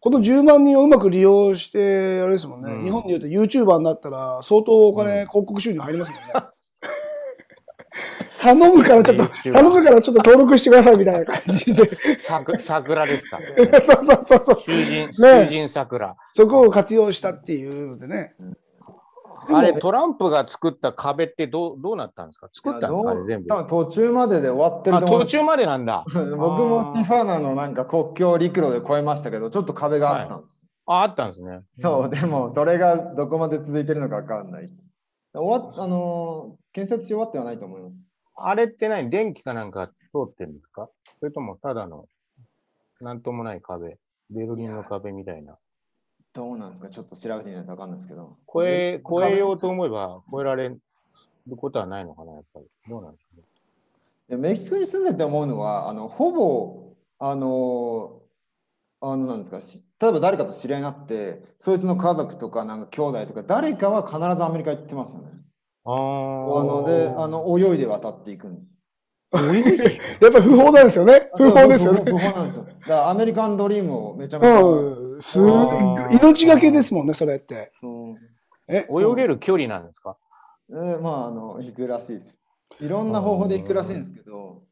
[0.00, 6.26] この10万人をうまく利用して、あれですもんね、うん日本でいうと YouTuber になったら相当お金、うん広告収入入りますもんね。
[8.40, 11.90] 頼むからちょっと、頼むからちょっと登録してくださいみたいな感じで。
[12.18, 13.40] さく桜ですか。
[13.82, 14.60] そうそうそうそう。
[14.60, 16.14] 囚人、ね囚人桜。
[16.32, 18.34] そこを活用したっていうのでね。
[18.38, 18.54] でも
[19.50, 22.48] あれ、トランプが作った壁ってどうどうなったんですか？
[22.52, 23.14] 作ったんですか？
[23.14, 23.56] ね、全部多。
[23.56, 26.04] 分途中までで終わってるあと思う途中までなんだ。
[26.10, 30.66] 僕もティファーナのなんか国境陸路で越えましたけど、ちょっと壁があったんです。
[30.86, 31.60] あ、あったんですね。
[31.72, 34.68] そう、でもそれがどこまで続いてるのかわかんない。
[35.34, 38.00] 終わっあのー建設し終わってはないと思います。
[38.36, 39.92] あれって何電気かなんか通
[40.26, 40.88] ってるんですか？
[41.18, 42.06] それともただの、
[43.00, 43.98] なんともない壁。
[44.30, 45.56] ベルリンの壁みたいな。
[46.32, 46.88] どうなんですか？
[46.88, 48.36] ちょっと調べてみないとわかんないですけど。
[48.54, 50.80] 越え、越えようと思えば越えられる
[51.56, 52.66] ことはないのかな、やっぱり。
[52.88, 53.42] どうなんですかね？
[54.28, 58.18] でメキシコに住んでて思うのは、あのほぼ、あのー
[59.00, 65.30] あのなんですかし例えば誰かと知り合いになって、そいつの家族とかなんか兄弟とか誰かは必ずアメリカ行ってますよね。
[65.84, 68.72] ああのであの泳いで渡っていくんです。
[70.22, 71.30] やっぱり不法なんですよね。
[71.36, 72.02] 不法ですよね。
[72.04, 72.64] 不法なんですよ。
[72.64, 74.62] だからアメリカンドリームをめちゃめちゃ。
[74.62, 75.22] うん。
[75.22, 75.40] す
[76.12, 77.72] 命がけですもんね、それって。
[77.80, 78.16] そう
[78.68, 80.16] え、泳げる距離なんですか？
[80.70, 82.36] えーまあ、あの、行くらしいです。
[82.80, 84.62] いろんな方法で行くらしいんですけど、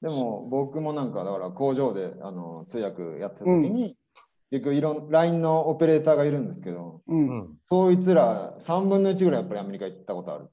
[0.00, 3.96] でも僕もなんか、だから工場であの通訳やってた時に、
[4.50, 7.14] 結局いろん、LINE のオペレーターがいるんですけど、う。
[7.16, 7.58] うんん。
[7.68, 10.44] そいつら3分の1ぐらいやっぱりアメリカ行ったことある。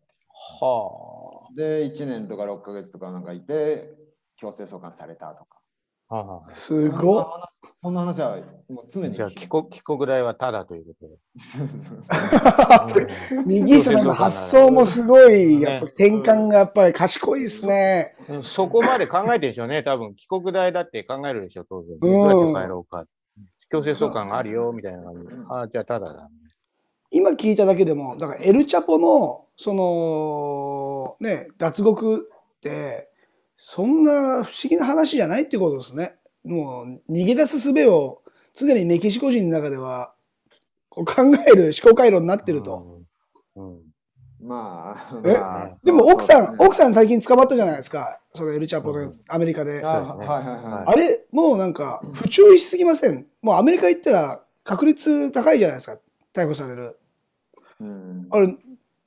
[0.62, 1.12] は
[1.55, 3.93] で、1年とか6ヶ月とかなんかいて、
[4.35, 5.59] 強制送還されたとか。
[6.09, 6.15] あ。
[6.15, 7.25] はあはあすごい。
[7.81, 8.37] そんな話は
[8.69, 9.15] もう常に。
[9.15, 11.15] じゃあ帰国、帰国代はタダということで。
[13.45, 18.15] 右下さんの発想もすごい、やっぱ転換がやっぱり賢いですね。
[18.29, 19.83] うんそこまで考えてるでしょうね。
[19.83, 21.93] 多分帰国代だって考えるでしょ、当然。
[21.93, 23.05] うんどうやって帰ろうか。
[23.69, 25.33] 強制送還があるよ、みたいな感じで。
[25.49, 26.29] ああ、じゃあタダだ。
[27.13, 33.10] 今聞いただけでも、だからエルチャポの、その、ね、脱獄って、
[33.56, 36.15] そんな不思議な話じゃないってことですね。
[36.43, 38.23] もう、逃げ出す術を
[38.54, 40.13] 常にメキシコ人の中では、
[40.89, 43.06] こう考える思考回路になってると。
[43.56, 43.73] うん。
[43.73, 43.82] うん。
[44.41, 45.34] まあ、え？
[45.34, 48.19] まあでも奥さん、奥ささん最近捕まったじゃないですか。
[48.34, 49.82] そのエルチャポのアメリカで。
[49.86, 53.26] あれ、もうなんか、不注意しすぎません？
[53.41, 55.97] もうアメリカ行ったら確率高いじゃないですか。
[56.34, 56.99] 逮捕される。
[57.79, 58.55] うんあれ、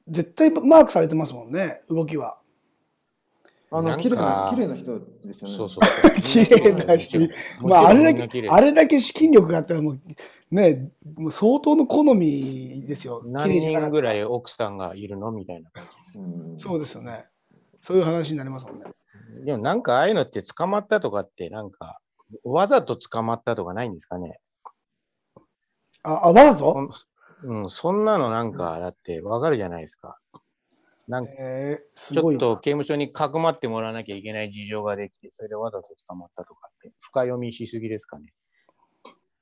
[0.08, 2.38] 絶対マークされてますもんね、動きは。
[3.70, 5.56] あの、綺麗な、綺麗な人ですよね。
[5.56, 5.82] そうそう。
[6.22, 7.18] 綺麗な人
[7.64, 9.96] まあ、あれだけ、あれだけ資金力があったらもう、
[10.54, 13.22] ね、もう相当の好みですよ。
[13.26, 17.26] 何人ぐらい奥さんがいるのみたいな感うんそうですよね。
[17.82, 18.84] そういう話になりますもんね。
[19.32, 19.44] じ。
[19.44, 21.98] でもなんかああいうのって捕まったとかって、なんか、
[22.44, 24.38] わざと捕まったとかないんですかね？
[26.02, 26.90] あ、あわざそとん
[27.46, 30.18] うん、そんなのなんか、だってわかるじゃないですか。
[31.06, 32.38] なんかえー、すちょごいな。
[32.38, 38.32] っと刑務所にかくまってもらわなきゃいけない事情ができて、それでわざと捕まったとかって、深読みしすぎですかね。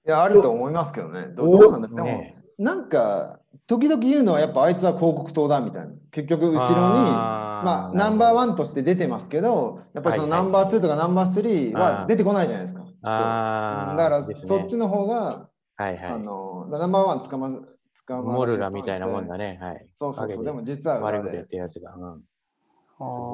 [0.07, 1.29] いや、あると思いますけどね。
[1.35, 5.93] どおどうなんだでも、ねなんか、時々言うのはやっぱあいつは広告塔だみたいな。
[6.13, 12.83] 結局、後ろに、あーまあ、ナンバーワンとして出てますけど、やっぱりそのはいはいナンバーツーとかナンバースリーは出てこないじゃないですか。
[12.83, 16.13] きっとあーだから、そっちの方が、はいはい。
[16.13, 17.49] あの、ナンバーワン捕ま
[17.95, 19.53] ず、捕まモルラみたいなもんだね。
[19.55, 19.59] ね。
[19.61, 19.87] はい。
[19.99, 20.37] そうそうそう。
[20.37, 21.51] 陰ででも実は裏悪いことやっで。
[21.51, 21.95] てるやつが。
[21.95, 22.23] うん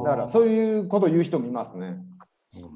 [0.05, 1.99] だから、そういうことを言う人もいますね。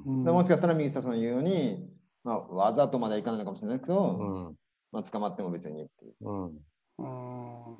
[0.06, 1.88] うんもしかしたら右下さんの言うように、
[2.22, 4.56] まあ、わざとまではいかないのかもしれないけど、うん。
[4.92, 6.14] まあ、捕まっても別にっていう。
[6.20, 6.42] うん。
[6.98, 7.02] う
[7.72, 7.76] ん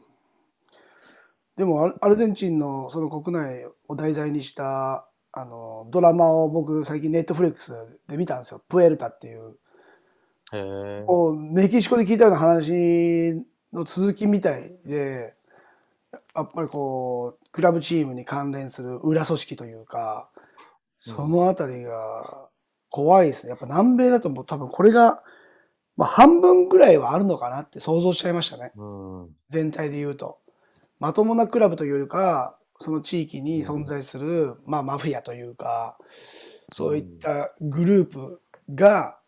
[1.57, 7.73] でもアルゼンチンのその国内を題材にしたあのドラマを僕最近ネットフレックス
[8.09, 9.57] で見たんですよ「プエルタ」っていう
[10.53, 11.05] へえ。
[11.07, 13.35] こうメキシコで聞いたような話
[13.75, 15.35] の続きみたいで
[16.35, 20.29] やっぱりこうクラブチームに関連する裏組織というか
[21.01, 22.49] そのあたりが
[22.89, 25.23] 怖いですねやっぱ南米だともう多分これが、
[25.97, 28.71] まあ、半分ぐらいはあるのかなって想像しちゃいましたね。
[28.77, 29.29] うん。
[29.49, 30.39] 全体で言うと。
[30.99, 35.97] まともなクラブというよりか、その地域に存在する、まあマフィアというか、
[36.73, 38.41] そういったグループ
[38.75, 39.19] が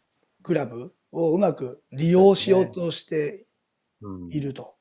[0.42, 3.46] クラブをうまく利用しようとしてうん
[4.30, 4.74] いると。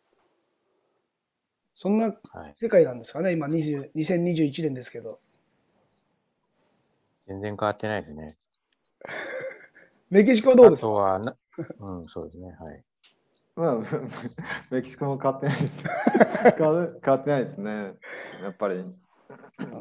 [1.73, 2.53] そんなはい。
[2.55, 5.19] 世界なんですかね、今20 2021年ですけど。
[7.27, 8.37] 全然変わってないですね。
[10.09, 10.87] メキシコはどうですか？
[10.87, 11.35] あとはな、
[11.79, 12.55] うん、そうですね。
[12.59, 12.83] はい。
[13.55, 13.75] まあ、
[14.69, 15.83] メキシコも変わってないです。
[16.57, 17.71] 変わ変わってないですね。
[18.41, 18.85] やっぱり、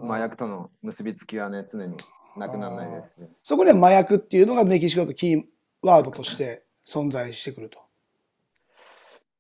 [0.05, 1.97] 麻薬との結びつきはね、常に
[2.37, 3.29] なくならないですし。
[3.43, 5.43] そこには麻薬っていうのがメキシコだとキー
[5.83, 7.84] ワードとして存在してくると。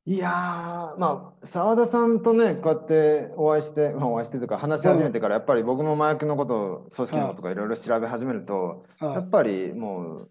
[0.07, 10.31] いやー、まあ、澤田さんとね、こうやってお会いして、まあ、お会いしてとか話し始めてから、やっぱり僕も麻薬のことを、組織のこととかいろいろ調べ始めると、あやっぱりもう、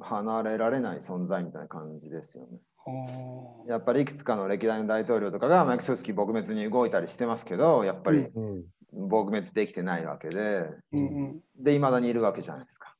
[0.00, 2.58] 離れられない存在みたいな感じですよね。
[2.86, 8.64] あやっぱりいくつかの歴代の大統領とかが麻薬組織撲滅に動いたりしてますけど、やっぱりうん。
[8.94, 12.94] 撲滅できてないわけで、うんうんで、いまだにいるわけじゃないですか。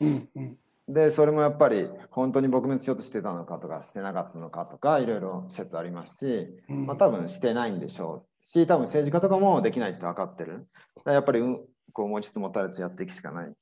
[0.00, 0.58] うんうん
[0.92, 10.66] で、それもやっぱり本当に撲滅しようとしてたのかとか、してなかったのかとか、いろいろ説ありますし、うんまあ多分してないんでしょうし、多分政治家とかもできないって分かってる。
[11.06, 11.60] やっぱり、うん、
[11.92, 13.52] こう持ちつ持たれつやっていくしかない。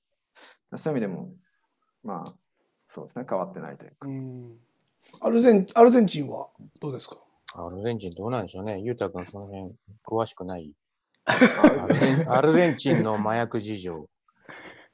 [0.77, 1.33] そういう意味でも、
[2.05, 2.35] まあ、
[2.89, 4.09] そうですね、変わってないというか。
[4.09, 4.57] うん
[5.21, 6.49] アルゼンアルゼンチンは
[6.81, 7.17] どうですか？
[7.55, 8.81] アルゼンチンどうなんでしょうね。
[8.81, 9.73] ゆうたくん、その辺、
[10.07, 10.73] 詳しくない。
[12.29, 14.07] アルゼンチンの麻薬事情。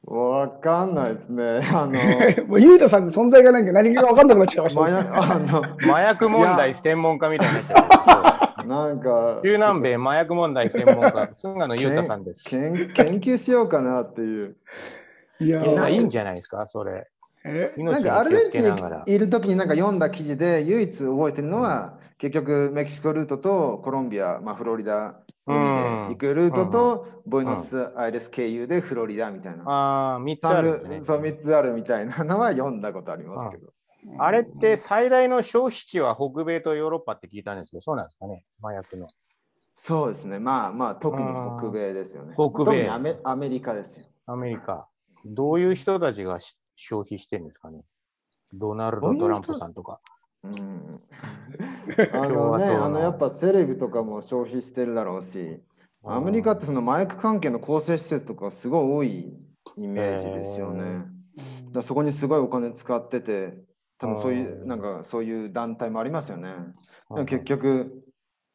[0.07, 1.61] わかんないですね。
[1.73, 4.93] あの、もうゆうたさんの存在がなんか何か分かんなくなっちゃいましたね。
[4.93, 12.45] 麻薬あの麻薬問題専門家みたいになっちゃなんか、中南米麻薬問題専門家、菅野裕太さんです。
[12.45, 14.57] 研研究しようかなっていう。
[15.41, 17.07] いやいやいいんーじゃないですか、それ。
[17.45, 17.75] え？
[17.77, 18.63] なん命かアルゼンチン。
[18.65, 25.15] にいる時になんか読んだ記事で唯一覚えてるのは、結局メキシコルートとコロンビア、まあ、フロリダ
[25.47, 29.65] 行くルートと、ボイノスアイレス経由でフロリダみたいな。
[29.67, 31.03] ああ、3つあるね。
[31.03, 33.73] そう、3つあるみたいなのは読んだことありますけど。
[34.19, 39.09] あれって最大の消費地は北米とヨーロッパって聞いたんですけど、そうなんですかね、麻薬の。
[39.77, 40.39] そうですね。
[40.39, 41.25] まあまあ、特に
[41.59, 42.35] 北米ですよね。
[42.35, 44.07] 北米特にアメアメリカですよ。
[44.27, 44.89] アメリカ。
[45.25, 47.83] どういう人たちがし消費してるんですかね
[48.53, 50.01] ドナルド・トランプさんとか。
[50.45, 50.99] うん、
[52.13, 55.61] あのね、あのやっぱセレブとかも消費してるだろうし、
[56.05, 59.37] アメリカってその麻薬関係の構成施設とかすごい多い
[59.79, 61.07] イメージですよね。
[61.73, 63.55] だそこにすごいお金使ってて、
[63.99, 64.69] 多分そういうう、ん。
[64.69, 66.55] なんかそういう団体もありますよね。
[67.27, 68.05] 結局、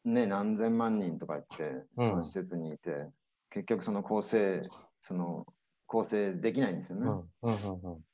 [0.04, 2.08] ね、何千万人とか言って、うん。
[2.08, 3.08] その施設にいて、
[3.50, 4.62] 結局その構成、
[5.00, 5.44] その
[5.86, 7.06] 構成できないんですよね。
[7.08, 7.18] うん。
[7.42, 8.04] うんうんうん。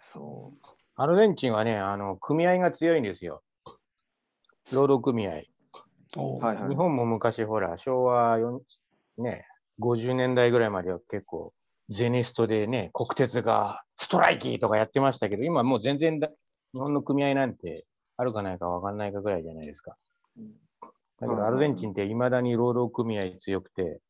[0.00, 0.52] そ
[0.96, 3.42] アルゼンチンはね、あの組合が強いんですよ。
[4.72, 5.30] 労働組合。
[5.30, 6.68] はいはい。
[6.68, 8.60] 日本も昔、ほら、昭和4、
[9.18, 9.46] ね、
[9.80, 11.52] 50年代ぐらいまでは結構、
[11.88, 16.28] ゼネストでね、国鉄がストライキとかやってましたけど、今もう全然だ
[16.72, 19.96] 日本の組合なんてあるかないかわかんないかぐらいじゃないですか。
[21.20, 24.00] だけど、アルゼンチンって未だに労働組合強くて、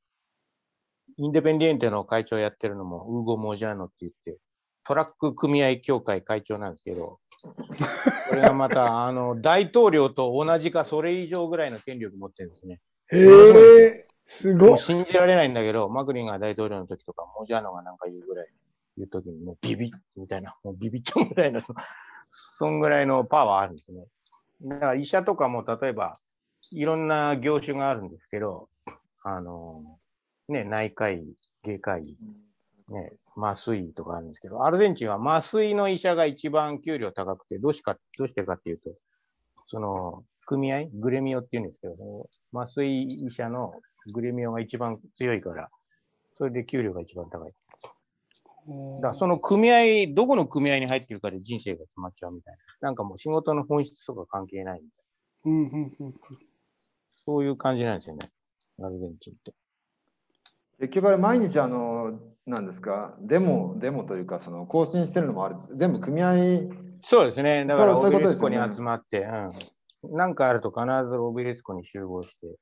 [1.17, 4.39] インデペンディエンテの会長やってるのも、ウーゴ・モジャーノって言って、
[4.87, 7.19] トラック組合協会会長なんですけど、
[8.29, 12.81] それがまた、 あの、大統領と同じかそれ以上ぐらいの権力持ってるんですね。
[13.09, 14.79] へえ、すごい。
[14.79, 18.49] 信じられないんだけど、マクリンが大統領の時とか、モジャーノがなんか言うぐらい、
[18.97, 21.75] 言う時にもうビビッみたいな、もうビビっちゃうぐらいの、そ
[22.31, 24.07] そんぐらいのパワーあるんですね。
[24.63, 26.19] だから医者とかも例えば、
[26.71, 28.69] いろんな業種があるんですけど、
[29.23, 29.99] あの、
[30.49, 31.25] ね、内科医、
[31.65, 32.17] 外科医、
[32.89, 38.91] ね、麻酔とかあるんですけど、アルゼンチンは麻酔の医者が一番給料高くて、どうしか、どうしてかっていうと、
[39.67, 43.73] その、組合グレミオっていうんですけど、麻酔医者の
[44.13, 45.71] グレミオが一番強いから、
[46.37, 47.53] それで給料が一番高い。
[48.97, 52.89] だからその組合、どこの組合に入ってるかで人生が決まっちゃうみたいな。
[52.89, 55.05] なんかもう仕事の本質とか関係ないみたい
[55.47, 56.19] うんうんうんな。
[57.27, 58.29] そういう感じなんですよね。
[58.83, 59.55] アルゼンチンって。
[60.81, 66.35] 結局あれ毎日あの、なんですか、デモ、デモというか、その更新してるのもある、全部組合、
[67.03, 67.67] そうですね。
[67.67, 69.29] だからそうそういうオベリスコに集まって、
[70.03, 70.17] うん。
[70.17, 72.57] なんかあると必ずオベリスコに集合して、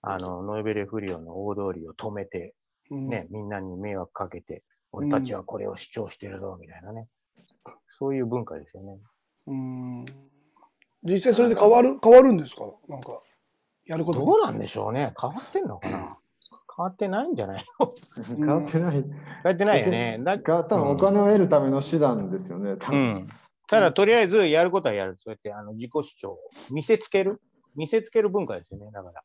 [0.00, 2.54] あの、ノーベルフリオの大通りを止めて、
[2.90, 3.08] うん。
[3.08, 7.06] ね、みんなに迷惑かけて、俺たちはこれを主張してるぞ、みたいなね。
[7.98, 8.98] そういう文化ですよね。
[9.46, 10.04] うん。
[11.04, 12.64] 実際それで変わる、変わるんですか？
[12.88, 13.22] なんか、
[13.84, 14.20] やること。
[14.20, 15.12] どうなんでしょうね。
[15.20, 16.18] 変わってんのかな？
[16.76, 17.94] 変わってないんじゃないの？
[18.36, 18.92] 変わってない。
[18.92, 19.02] 変
[19.44, 20.18] わってないよね。
[20.20, 22.98] だ変わったのお金を得るための手段ですよね、多分。
[23.00, 23.26] うん。
[23.68, 25.16] ただ、とりあえずやることはやる。
[25.18, 26.38] そうやってあの自己主張を
[26.70, 27.40] 見せつける？
[27.74, 28.90] 見せつける文化ですよね。
[28.92, 29.22] だから。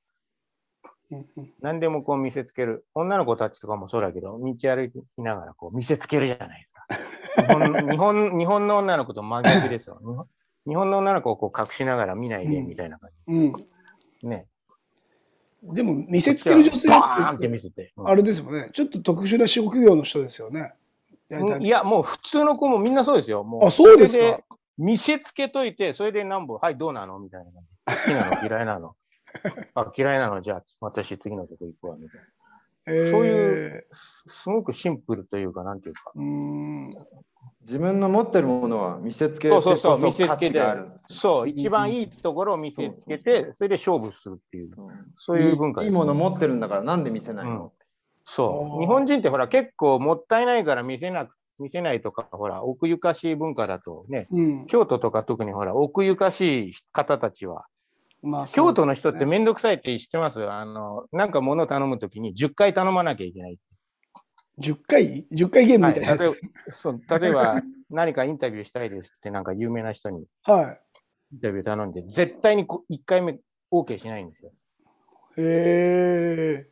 [1.62, 2.86] 何でもこう見せつける。
[2.94, 6.88] 女の子たちとかもそうだけど、道歩きながらこう見せつけるじゃないですか。
[7.38, 9.98] 日本 日本日本の女の子と真逆ですよ。
[10.00, 10.28] 日本
[10.68, 13.54] 日本の女の子をこう隠しながら見ないでみたいな感うん。
[13.54, 13.70] じ。
[14.28, 14.48] ね。
[15.74, 18.70] でも見せつける女性ってあれですもんね。
[18.74, 20.74] ちょっと特殊な職業の人ですよね。
[21.60, 23.44] いや、もう普通の子もみんなそうですよ。
[23.44, 24.44] もあそうですかれ
[24.78, 27.20] 見せつけといて、それで何本、はい、どうなの？
[27.20, 27.96] みたいな。
[27.96, 28.48] 好きなの？
[28.48, 28.96] 嫌いなの？
[29.76, 30.42] あ嫌いなの？
[30.42, 32.26] じゃあ、私次のとこ行くわ、みたいな。
[32.88, 36.12] えーそういうすすごくシンプルというか、なんていうか。
[36.16, 36.90] うーん。
[37.62, 47.74] 自分の持ってるものは見せつけてそうそう見せつけて値がある。、そう、一番いいところを見せつけて、それで勝負するっていう、うんそういう文化いいいもの持ってるんだからなんで見せないの、
[48.24, 48.80] そう。
[48.80, 54.66] 日本人ってほら、結構もったいないから見せなく、見せないとか、ほら、奥ゆかしい文化だとね、うん。
[54.68, 57.66] 京都とか特にほら、奥ゆかしい方たちは、
[58.22, 60.44] まあ京都の人ってめめんどくさいって知ってます？
[60.50, 63.60] あの、なんか物頼むときに10回頼まなきゃいけない。
[64.60, 66.42] 10回 ?10 回ゲームはい、みたいなや例えばつ。
[66.70, 70.78] そう例えば、 何かインタビューしたいですって、なんか有名な人には
[71.32, 73.40] インタビュー頼んで、絶対にこ1回目
[73.72, 74.52] OK しないんですよ。
[75.38, 75.42] い。
[75.42, 75.44] へ
[76.66, 76.70] え。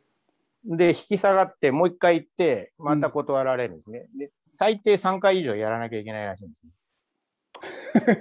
[0.64, 4.08] で、引き下がって、もう1回行って、また断られるんですね。
[4.18, 6.72] で、最低3回以上やらなきゃいけないらしいんですね。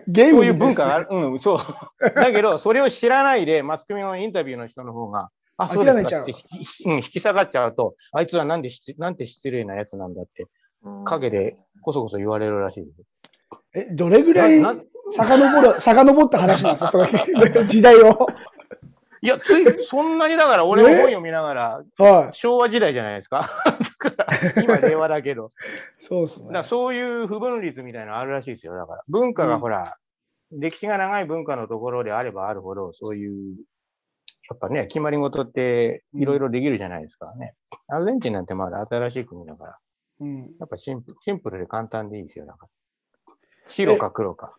[0.08, 1.08] ゲームそういう文化がある。
[1.10, 1.58] うん、そう。
[2.16, 10.48] だけど、それを知らないで、マスコミのインタビューの人の方が、あ、そうですかって引き,、うん、引き下がっちゃうと、あいつはなんでしなんて失礼なやつなんだって、
[11.06, 13.02] 陰でこそこそ言われるらしいです。
[13.74, 14.62] え、どれぐらい
[15.12, 17.10] 遡る、遡った話なんですか？
[17.68, 18.28] 時代を。
[19.22, 22.36] いや、つい、そんなにだから、俺も本読みながら、 はい。
[22.36, 23.50] 昭和時代じゃないですか。
[24.10, 24.26] だか
[24.56, 25.50] ら今、令和だけど。
[25.98, 26.64] そうですねだ。
[26.64, 28.76] そういう不分率みたいなのあるらしいですよ。
[28.76, 29.98] だから、文化がほら、
[30.52, 33.56] 歴史が長い文化のところであればあるほど、そういう、
[34.50, 37.56] やっぱね、決まり事っていろいろできるじゃないですかね。
[37.88, 39.78] アルゼンチンなんてまだ新しい国だから、
[40.22, 40.42] うん。
[40.60, 42.46] やっぱシンプルシンプルで簡単でいいですよ。
[42.46, 43.36] だから。
[43.68, 44.56] 白か黒か。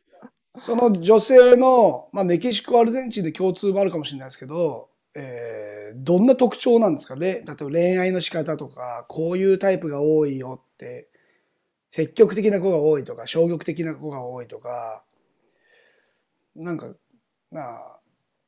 [0.58, 7.16] その女性の、まあ、メキシコ、アルゼンチンで共通もあるかもしれないですけど、えーどんな特徴なんですか？
[7.16, 11.08] ね例えば恋愛の仕方とか、こういうタイプが多いよって、
[11.90, 15.04] 積極的な子が多いとか、消極的な子が多いとか、
[16.54, 16.88] なんか、
[17.50, 18.00] まあ、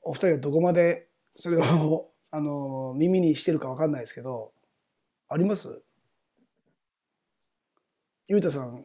[0.02, 4.52] お二人がどこまでそれを、 あの、耳にしてるかわかんないですけど、
[5.28, 5.82] あります？
[8.26, 8.84] ゆうたさん、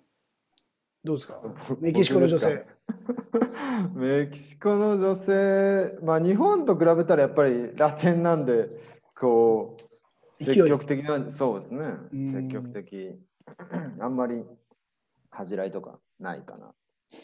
[1.03, 1.41] どうですか？
[1.79, 2.65] メキシコの女性。
[3.93, 8.69] メキシコの女性、まあ日本と比べたらやっぱりラテンなんで、
[9.19, 9.83] こう、
[10.43, 12.31] 積極的な、そうですねうん。
[12.33, 13.19] 積極的。
[13.99, 14.45] あんまり
[15.29, 16.73] 恥じらいとかないかな。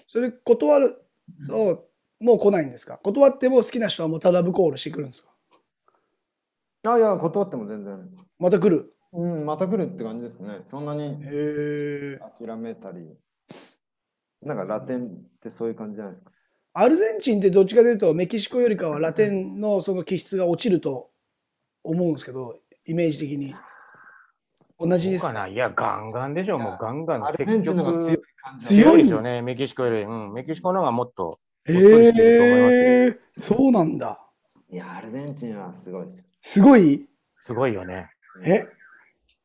[0.08, 1.02] それ断る
[1.48, 1.88] と、
[2.20, 3.00] もう来ないんですか？
[3.02, 5.32] 断っても好きな人はもうただブコールしてくるんですか？
[6.92, 8.10] あいや、断っても全然。
[8.40, 8.94] また来る？
[9.14, 10.62] うん、また来るって感じですね。
[10.66, 11.18] そんなに。
[12.38, 13.18] 諦めたり。
[14.42, 15.10] なんかラテンっ
[15.42, 16.32] てそういう感じじゃないですか？
[16.74, 21.10] アルゼンチンってどっちかというとメキシコよりかはラテンのその気質が落ちると
[21.84, 23.56] 思うんですけど、イメージ的に。
[24.80, 26.58] 同じですかないや、ガンガンでしょ。
[26.58, 28.68] もうガンガンアルゼンチンの方が強い積感じ。
[28.68, 29.42] 強い極ですよね。
[29.42, 30.04] メキシコより。
[30.04, 30.34] うん。
[30.34, 31.38] メキシコの方がもっと。
[31.66, 33.20] へほっとりしてると思いますえ。
[33.42, 34.26] そうなんだ。
[34.72, 36.26] いや、アルゼンチンはすごいですよ。
[36.42, 37.10] すごい？
[37.46, 38.10] すごいよね。
[38.46, 38.68] え？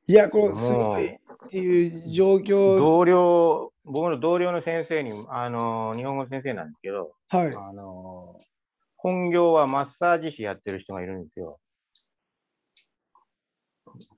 [0.06, 1.18] いや、このすごいっ
[1.50, 2.78] ていう状況。
[2.78, 7.54] 同僚、僕の同僚の先生に、あの、日本語の先生なんですけど、はい。
[7.54, 8.38] あの、
[8.96, 11.58] 本業はマッサージ師やってる人がいるんですよ。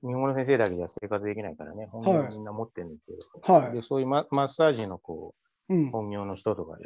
[0.01, 3.11] 日本語の先生だけじゃ生活できないからね、本業ははいみんな持ってるんですけ
[3.47, 5.35] ど、はいで、そういうママッサージのこ
[5.69, 5.91] うんう、。
[5.91, 6.85] 本業の人とかで、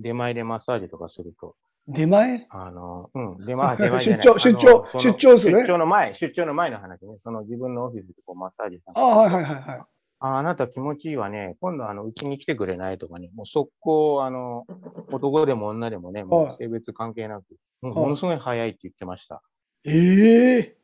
[0.00, 1.54] 出前でマッサージとかすると、
[1.86, 2.46] 出前？
[2.50, 5.56] あの、うん、出前、 出前出張出張出張する？
[5.58, 9.82] ね出張の前、出張の前の話ね、その自分のオフィスでこうマッサージさんあはいはいはいはい。
[10.20, 11.56] ああなた気持ちいいわね。
[11.60, 13.30] 今度あの、うちに来てくれないとかね。
[13.34, 14.66] もう速攻、あの、
[15.12, 16.54] 男でも女でもね、もはい。
[16.54, 17.44] う性別関係なく、
[17.82, 18.02] もうはい。
[18.04, 19.42] ものすごい早いって言ってました。
[19.84, 20.76] ええ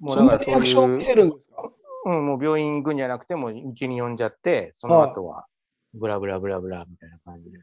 [0.00, 1.70] もうそんなリアクションを見せるんですか？
[2.04, 5.46] うん、もう病院行くんじゃなくて、もううちに呼んじゃって、その後は、
[5.94, 7.58] ブラブラブラブラみたいな感じで、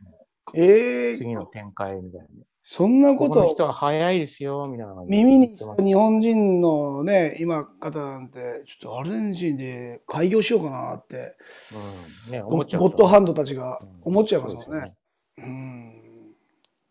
[0.55, 2.45] ええ次の展開みたいなね。
[2.65, 11.35] そんなこここの人とは早いですよ、みたいな耳に日本人のね、今方なんて、ちょっとアルゼンチンで開業しようかなって、
[12.27, 14.97] うん、ね、ゴ思っちゃうゴッドハンドたちがうん思っちゃいますもんねそうです。
[15.39, 15.93] うん。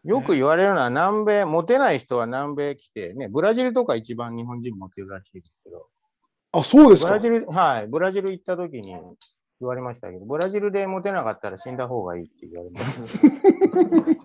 [0.05, 5.87] よく言われるのは、南米、モテない人は南米来て、ね、ブラジルとか一番日本人モテるらしいですけど、
[6.53, 7.21] あ、そうですかブラ。
[7.21, 8.95] ジル、はい、ブラジル行った時に
[9.63, 13.03] 言われましたけど、ブラジルでモテなかったら死んだ方がいいって言われました。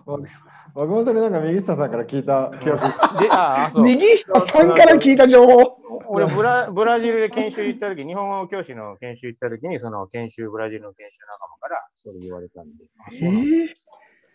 [0.74, 2.80] 僕もそれなんか右下さんから聞いた記憶。
[2.80, 3.84] で、ああ、そう。
[3.84, 5.78] 右下さんから聞いた情報。
[6.10, 12.84] 俺ブラ、ブラジルで研修行った時、日本語教師の研修行った時に、その研修、ブラジルの研修仲間からそれ言われたんで。
[13.12, 13.74] ええ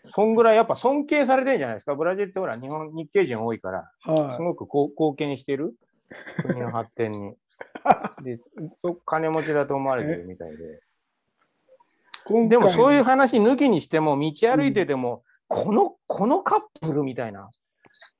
[0.06, 1.96] そんぐらいやっぱ尊敬されてるんじゃないですか。
[1.96, 5.76] ブラジルってほら、日本、日系人多いから、はすごくこう貢献してる？
[6.46, 7.36] 国の発展に。
[8.24, 8.40] で、
[8.82, 10.82] そ金持ちだと思われてるみたいで。
[12.50, 17.50] でもそういう話抜きにしても、道歩いてても、この、このカップルみたいな、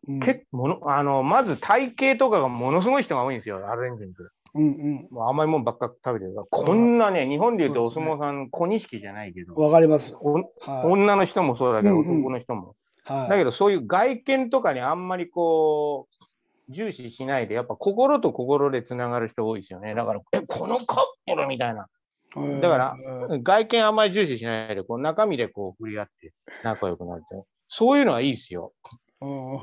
[0.08, 4.16] うん結もの、あの、まず体型とかがものすごい人が多いんですよ、アルゼンチンって。
[4.56, 9.54] うんもう甘いもんばっか食べてるから、こんなね、日本で言うとお相撲さん、小錦じゃないけうん。
[9.54, 10.16] ど、わかります。
[10.20, 10.46] おはい。
[10.86, 12.76] 女の人もそうだけど、うんうん男の人も。
[13.06, 16.26] はいだけど、そういう外見とかにあんまりこう、
[16.70, 19.96] 重視しないで、やっぱ心と心でつながる人多いですよね。
[19.96, 21.88] だから、え、このカップルみたいな。
[22.36, 22.96] はいだから
[23.30, 23.44] うん。
[23.44, 27.46] 外見あんまり重視しないで、こう中身でこう振り合って仲良くなるって。
[27.68, 28.74] そういうのはいいですよ。
[29.22, 29.60] うん。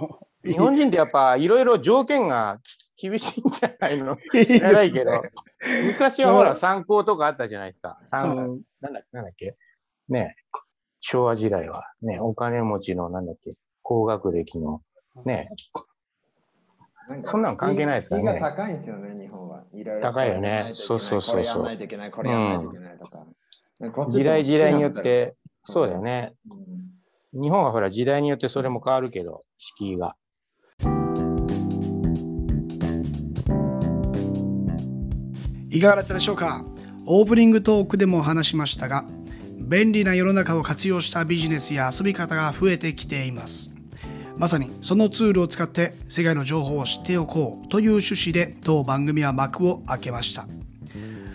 [0.52, 2.58] 日本人ってやっぱいろいろ条件が
[2.96, 4.16] き厳しいんじゃないの？
[4.46, 5.22] 知らないけど。
[5.86, 7.98] 昔はほらはい参考とかあったじゃないですか。
[8.10, 9.56] なんだなんだっけ？
[10.08, 10.42] ねえ。
[11.00, 11.84] 昭和時代は。
[12.02, 13.50] ね、お金持ちのなんだっけ、
[13.82, 14.82] 高学歴の。
[15.24, 15.50] ね、
[17.22, 19.64] そんなん関係ないですからね高いんですよね、日本は。
[19.72, 23.26] いろいろ高いよねそうそうそうそうこれやらないといけない、これやらないといけないとか。
[24.10, 25.34] 時代時代によって、
[25.64, 26.34] そうだよね。
[27.32, 30.16] 日本はほら時代によってそれも変わるけど、敷居が。
[35.70, 36.64] いかがだったでしょうか？
[37.06, 39.06] オープニングトークでも話しましたが、
[39.56, 43.70] 便利な世の中を活用したビジネスや遊び方が増えてきています。
[44.40, 50.46] まさにそのツールを使って世界の情報を知っておこうという趣旨で当番組は幕を開けました。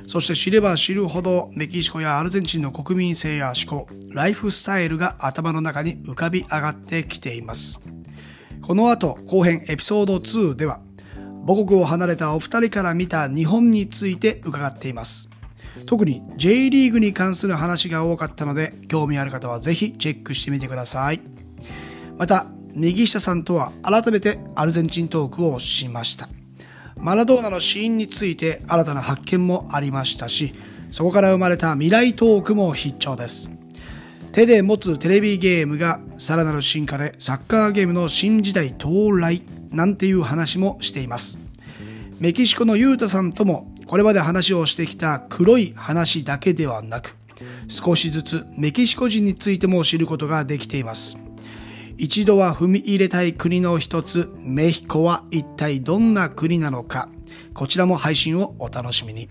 [0.07, 7.79] そして知れば知るほどメキシコやアルゼンチンの国民性や思考、ライフスタイルが頭の中に浮かび上がってきています。
[8.63, 10.81] この後後編エピソード2では
[11.45, 15.29] 母国を離れたお二人から見た日本について伺っています。
[15.85, 21.21] 特に J リーグに関する話が多かったので興味ある方はぜひチェックしてみてください。
[22.17, 26.27] また、右下さんとは改めてアルゼンチントークをしました。
[26.97, 30.53] マラドーナの死因について新たな発見もありましたし、
[30.91, 33.49] そこから生まれた未来トークも必聴です。
[34.33, 41.39] 手で持つテレビゲームがさらなる進化でサッカーゲームの新時代到来なんていう話もしています。
[42.19, 47.15] メキシコのユータさんともこれまで話をしてきた黒い話だけではなく、
[47.67, 51.24] 少しずつメキシコ人についても知ることができています。
[51.97, 57.09] 一度は踏み入れたい国の一つ、メヒコは一体どんな国なのか、
[57.53, 59.29] こちらも配信をお楽しみに。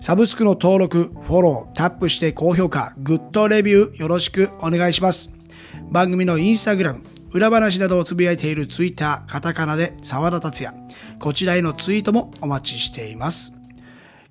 [0.00, 5.34] サブスクの登録、フォロー、タップして高評価、グッドレビューよろしくお願いします。
[5.90, 7.02] 番組のインスタグラム、
[7.32, 10.76] 裏話などをつぶやいているツイッター、カタカナで沢田達也。
[11.18, 13.56] こちらへのツイートもお待ちしています。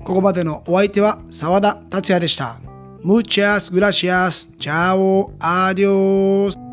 [0.04, 2.60] ここまでのお相手は沢田達也でした。
[3.04, 4.50] Muchas gracias.
[4.60, 5.32] Chao.
[5.39, 6.68] Adiós.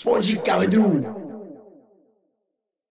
[0.00, 0.36] Spongy
[0.66, 1.29] do?